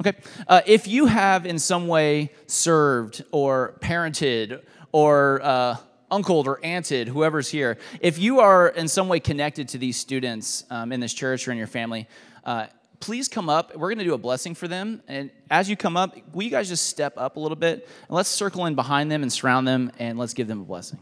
Okay. 0.00 0.16
Uh, 0.48 0.62
if 0.64 0.88
you 0.88 1.04
have 1.04 1.44
in 1.44 1.58
some 1.58 1.86
way 1.86 2.30
served 2.46 3.22
or 3.32 3.74
parented 3.80 4.62
or 4.92 5.42
uh, 5.42 5.76
uncled 6.10 6.48
or 6.48 6.58
aunted, 6.64 7.08
whoever's 7.08 7.50
here, 7.50 7.76
if 8.00 8.18
you 8.18 8.40
are 8.40 8.68
in 8.68 8.88
some 8.88 9.08
way 9.08 9.20
connected 9.20 9.68
to 9.68 9.78
these 9.78 9.98
students 9.98 10.64
um, 10.70 10.90
in 10.90 11.00
this 11.00 11.12
church 11.12 11.46
or 11.46 11.52
in 11.52 11.58
your 11.58 11.66
family, 11.66 12.08
uh, 12.44 12.66
please 12.98 13.28
come 13.28 13.50
up. 13.50 13.76
We're 13.76 13.88
going 13.88 13.98
to 13.98 14.04
do 14.04 14.14
a 14.14 14.18
blessing 14.18 14.54
for 14.54 14.68
them. 14.68 15.02
And 15.06 15.30
as 15.50 15.68
you 15.68 15.76
come 15.76 15.98
up, 15.98 16.16
will 16.32 16.44
you 16.44 16.50
guys 16.50 16.68
just 16.70 16.86
step 16.86 17.12
up 17.18 17.36
a 17.36 17.40
little 17.40 17.56
bit? 17.56 17.86
And 18.08 18.16
let's 18.16 18.30
circle 18.30 18.64
in 18.64 18.74
behind 18.74 19.12
them 19.12 19.22
and 19.22 19.30
surround 19.30 19.68
them, 19.68 19.92
and 19.98 20.18
let's 20.18 20.32
give 20.32 20.48
them 20.48 20.62
a 20.62 20.64
blessing. 20.64 20.98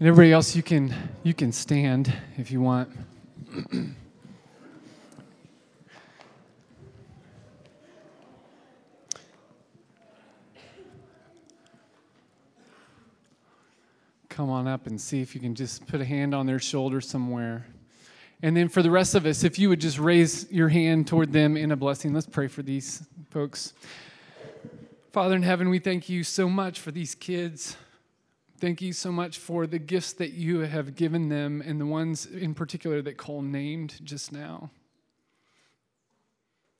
And 0.00 0.08
everybody 0.08 0.32
else, 0.32 0.56
you 0.56 0.62
can 0.62 0.94
you 1.22 1.34
can 1.34 1.52
stand 1.52 2.10
if 2.38 2.50
you 2.50 2.62
want. 2.62 2.88
Come 14.30 14.48
on 14.48 14.66
up 14.66 14.86
and 14.86 14.98
see 14.98 15.20
if 15.20 15.34
you 15.34 15.40
can 15.42 15.54
just 15.54 15.86
put 15.86 16.00
a 16.00 16.04
hand 16.06 16.34
on 16.34 16.46
their 16.46 16.58
shoulder 16.58 17.02
somewhere. 17.02 17.66
And 18.42 18.56
then 18.56 18.70
for 18.70 18.82
the 18.82 18.90
rest 18.90 19.14
of 19.14 19.26
us, 19.26 19.44
if 19.44 19.58
you 19.58 19.68
would 19.68 19.82
just 19.82 19.98
raise 19.98 20.50
your 20.50 20.70
hand 20.70 21.08
toward 21.08 21.30
them 21.30 21.58
in 21.58 21.72
a 21.72 21.76
blessing, 21.76 22.14
let's 22.14 22.26
pray 22.26 22.48
for 22.48 22.62
these 22.62 23.06
folks. 23.28 23.74
Father 25.12 25.36
in 25.36 25.42
heaven, 25.42 25.68
we 25.68 25.78
thank 25.78 26.08
you 26.08 26.24
so 26.24 26.48
much 26.48 26.80
for 26.80 26.90
these 26.90 27.14
kids. 27.14 27.76
Thank 28.60 28.82
you 28.82 28.92
so 28.92 29.10
much 29.10 29.38
for 29.38 29.66
the 29.66 29.78
gifts 29.78 30.12
that 30.14 30.32
you 30.32 30.60
have 30.60 30.94
given 30.94 31.30
them 31.30 31.62
and 31.64 31.80
the 31.80 31.86
ones 31.86 32.26
in 32.26 32.52
particular 32.52 33.00
that 33.00 33.16
Cole 33.16 33.40
named 33.40 33.98
just 34.04 34.32
now. 34.32 34.70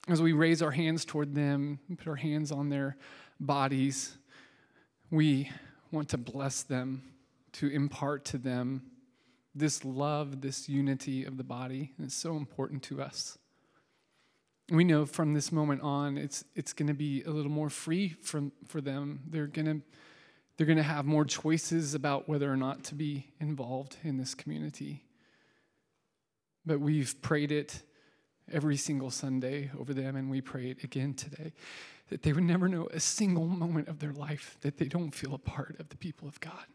As 0.06 0.20
we 0.20 0.34
raise 0.34 0.60
our 0.60 0.72
hands 0.72 1.06
toward 1.06 1.34
them, 1.34 1.78
put 1.96 2.06
our 2.06 2.16
hands 2.16 2.52
on 2.52 2.68
their 2.68 2.98
bodies, 3.40 4.18
we 5.10 5.50
want 5.90 6.10
to 6.10 6.18
bless 6.18 6.62
them, 6.62 7.02
to 7.52 7.68
impart 7.68 8.26
to 8.26 8.36
them 8.36 8.82
this 9.54 9.82
love, 9.82 10.42
this 10.42 10.68
unity 10.68 11.24
of 11.24 11.38
the 11.38 11.44
body. 11.44 11.92
It's 11.98 12.14
so 12.14 12.36
important 12.36 12.82
to 12.84 13.00
us. 13.00 13.38
We 14.68 14.84
know 14.84 15.06
from 15.06 15.32
this 15.32 15.50
moment 15.50 15.80
on, 15.80 16.18
it's, 16.18 16.44
it's 16.54 16.74
going 16.74 16.88
to 16.88 16.94
be 16.94 17.22
a 17.22 17.30
little 17.30 17.50
more 17.50 17.70
free 17.70 18.10
from, 18.20 18.52
for 18.68 18.82
them. 18.82 19.20
They're 19.30 19.46
going 19.46 19.66
to 19.66 19.80
they're 20.56 20.66
going 20.66 20.76
to 20.76 20.82
have 20.82 21.06
more 21.06 21.24
choices 21.24 21.94
about 21.94 22.28
whether 22.28 22.52
or 22.52 22.56
not 22.56 22.84
to 22.84 22.94
be 22.94 23.26
involved 23.40 23.96
in 24.02 24.18
this 24.18 24.34
community. 24.34 25.04
But 26.66 26.80
we've 26.80 27.20
prayed 27.22 27.50
it 27.50 27.82
every 28.52 28.76
single 28.76 29.10
Sunday 29.10 29.70
over 29.78 29.94
them, 29.94 30.16
and 30.16 30.30
we 30.30 30.40
pray 30.40 30.70
it 30.70 30.84
again 30.84 31.14
today 31.14 31.52
that 32.10 32.22
they 32.22 32.32
would 32.32 32.44
never 32.44 32.68
know 32.68 32.88
a 32.92 33.00
single 33.00 33.46
moment 33.46 33.88
of 33.88 34.00
their 34.00 34.12
life 34.12 34.58
that 34.60 34.78
they 34.78 34.86
don't 34.86 35.12
feel 35.12 35.32
a 35.32 35.38
part 35.38 35.76
of 35.78 35.88
the 35.88 35.96
people 35.96 36.28
of 36.28 36.40
God. 36.40 36.66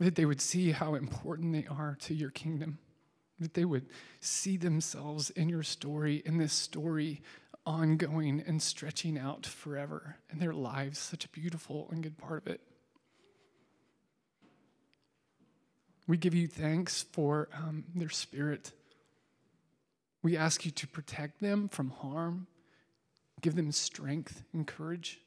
That 0.00 0.16
they 0.16 0.24
would 0.24 0.40
see 0.40 0.72
how 0.72 0.94
important 0.94 1.52
they 1.52 1.66
are 1.70 1.96
to 2.00 2.14
your 2.14 2.30
kingdom. 2.30 2.78
That 3.38 3.54
they 3.54 3.66
would 3.66 3.86
see 4.20 4.56
themselves 4.56 5.30
in 5.30 5.48
your 5.48 5.62
story, 5.62 6.22
in 6.24 6.38
this 6.38 6.52
story 6.52 7.22
ongoing 7.66 8.42
and 8.46 8.60
stretching 8.60 9.18
out 9.18 9.46
forever, 9.46 10.16
and 10.30 10.40
their 10.40 10.52
lives 10.52 10.98
such 10.98 11.24
a 11.24 11.28
beautiful 11.28 11.88
and 11.90 12.02
good 12.02 12.18
part 12.18 12.46
of 12.46 12.52
it. 12.52 12.60
We 16.06 16.18
give 16.18 16.34
you 16.34 16.46
thanks 16.46 17.04
for 17.12 17.48
um, 17.54 17.84
their 17.94 18.10
spirit. 18.10 18.72
We 20.22 20.36
ask 20.36 20.64
you 20.64 20.70
to 20.72 20.86
protect 20.86 21.40
them 21.40 21.68
from 21.68 21.90
harm, 21.90 22.46
give 23.40 23.54
them 23.54 23.72
strength 23.72 24.42
and 24.52 24.66
courage. 24.66 25.20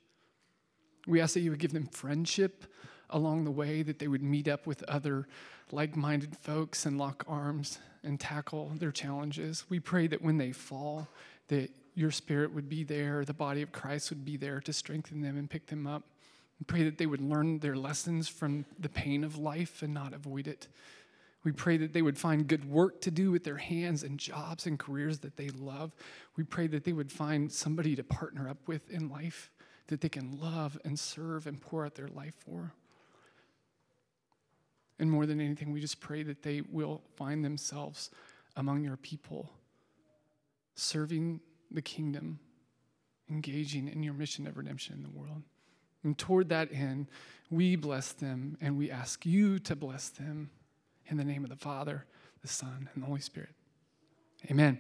We 1.08 1.22
ask 1.22 1.34
that 1.34 1.40
you 1.40 1.52
would 1.52 1.60
give 1.60 1.74
them 1.74 1.88
friendship 1.88 2.66
along 3.10 3.46
the 3.46 3.52
way, 3.52 3.82
that 3.82 4.00
they 4.00 4.08
would 4.08 4.22
meet 4.22 4.48
up 4.48 4.68
with 4.68 4.84
other 4.84 5.28
like 5.72 5.96
minded 5.96 6.36
folks 6.38 6.86
and 6.86 6.98
lock 6.98 7.24
arms 7.28 7.80
and 8.04 8.20
tackle 8.20 8.72
their 8.78 8.92
challenges. 8.92 9.66
We 9.70 9.80
pray 9.80 10.08
that 10.08 10.22
when 10.22 10.38
they 10.38 10.52
fall, 10.52 11.08
that 11.48 11.72
your 11.98 12.12
spirit 12.12 12.54
would 12.54 12.70
be 12.70 12.84
there, 12.84 13.26
the 13.26 13.34
body 13.34 13.64
of 13.64 13.72
Christ 13.72 14.12
would 14.12 14.24
be 14.24 14.38
there 14.38 14.62
to 14.62 14.72
strengthen 14.72 15.20
them 15.20 15.36
and 15.36 15.50
pick 15.50 15.66
them 15.66 15.88
up. 15.88 16.04
And 16.60 16.68
pray 16.68 16.84
that 16.84 17.00
they 17.00 17.08
would 17.08 17.22
learn 17.22 17.58
their 17.58 17.76
lessons 17.76 18.28
from 18.28 18.66
the 18.80 18.88
pain 18.88 19.24
of 19.24 19.38
life 19.38 19.82
and 19.82 19.96
not 19.96 20.14
avoid 20.14 20.48
it. 20.48 20.68
We 21.44 21.52
pray 21.52 21.78
that 21.78 21.94
they 21.94 22.04
would 22.04 22.18
find 22.18 22.48
good 22.48 22.70
work 22.70 23.02
to 23.02 23.10
do 23.10 23.32
with 23.32 23.44
their 23.44 23.58
hands 23.58 24.04
and 24.04 24.20
jobs 24.20 24.68
and 24.68 24.78
careers 24.78 25.20
that 25.20 25.38
they 25.38 25.50
love. 25.50 25.96
We 26.36 26.44
pray 26.44 26.68
that 26.68 26.84
they 26.84 26.94
would 26.94 27.12
find 27.12 27.52
somebody 27.52 27.96
to 27.96 28.04
partner 28.04 28.48
up 28.48 28.68
with 28.68 28.92
in 28.92 29.10
life 29.10 29.50
that 29.88 30.02
they 30.02 30.10
can 30.10 30.40
love 30.40 30.78
and 30.86 31.00
serve 31.00 31.48
and 31.48 31.60
pour 31.60 31.84
out 31.84 31.96
their 31.96 32.10
life 32.10 32.36
for. 32.46 32.74
And 35.00 35.10
more 35.10 35.26
than 35.26 35.42
anything, 35.42 35.72
we 35.72 35.82
just 35.82 36.00
pray 36.00 36.22
that 36.24 36.44
they 36.44 36.62
will 36.62 37.02
find 37.16 37.44
themselves 37.44 38.12
among 38.56 38.84
your 38.84 38.98
people, 38.98 39.50
serving 40.76 41.40
the 41.72 41.82
kingdom, 41.82 42.40
engaging 43.30 43.88
in 43.88 44.04
your 44.04 44.14
mission 44.14 44.48
of 44.48 44.58
redemption 44.58 44.96
in 44.96 45.04
the 45.04 45.10
world. 45.10 45.44
And 46.04 46.18
toward 46.18 46.50
that 46.50 46.72
end, 46.72 47.08
we 47.50 47.76
bless 47.76 48.14
them 48.14 48.58
and 48.62 48.78
we 48.78 48.92
ask 48.92 49.26
you 49.26 49.60
to 49.60 49.76
bless 49.76 50.10
them 50.10 50.50
in 51.08 51.18
the 51.18 51.24
name 51.24 51.44
of 51.44 51.50
the 51.50 51.56
Father, 51.56 52.06
the 52.42 52.48
Son, 52.48 52.90
and 52.94 53.04
the 53.04 53.08
Holy 53.08 53.22
Spirit. 53.22 53.50
Amen. 54.50 54.80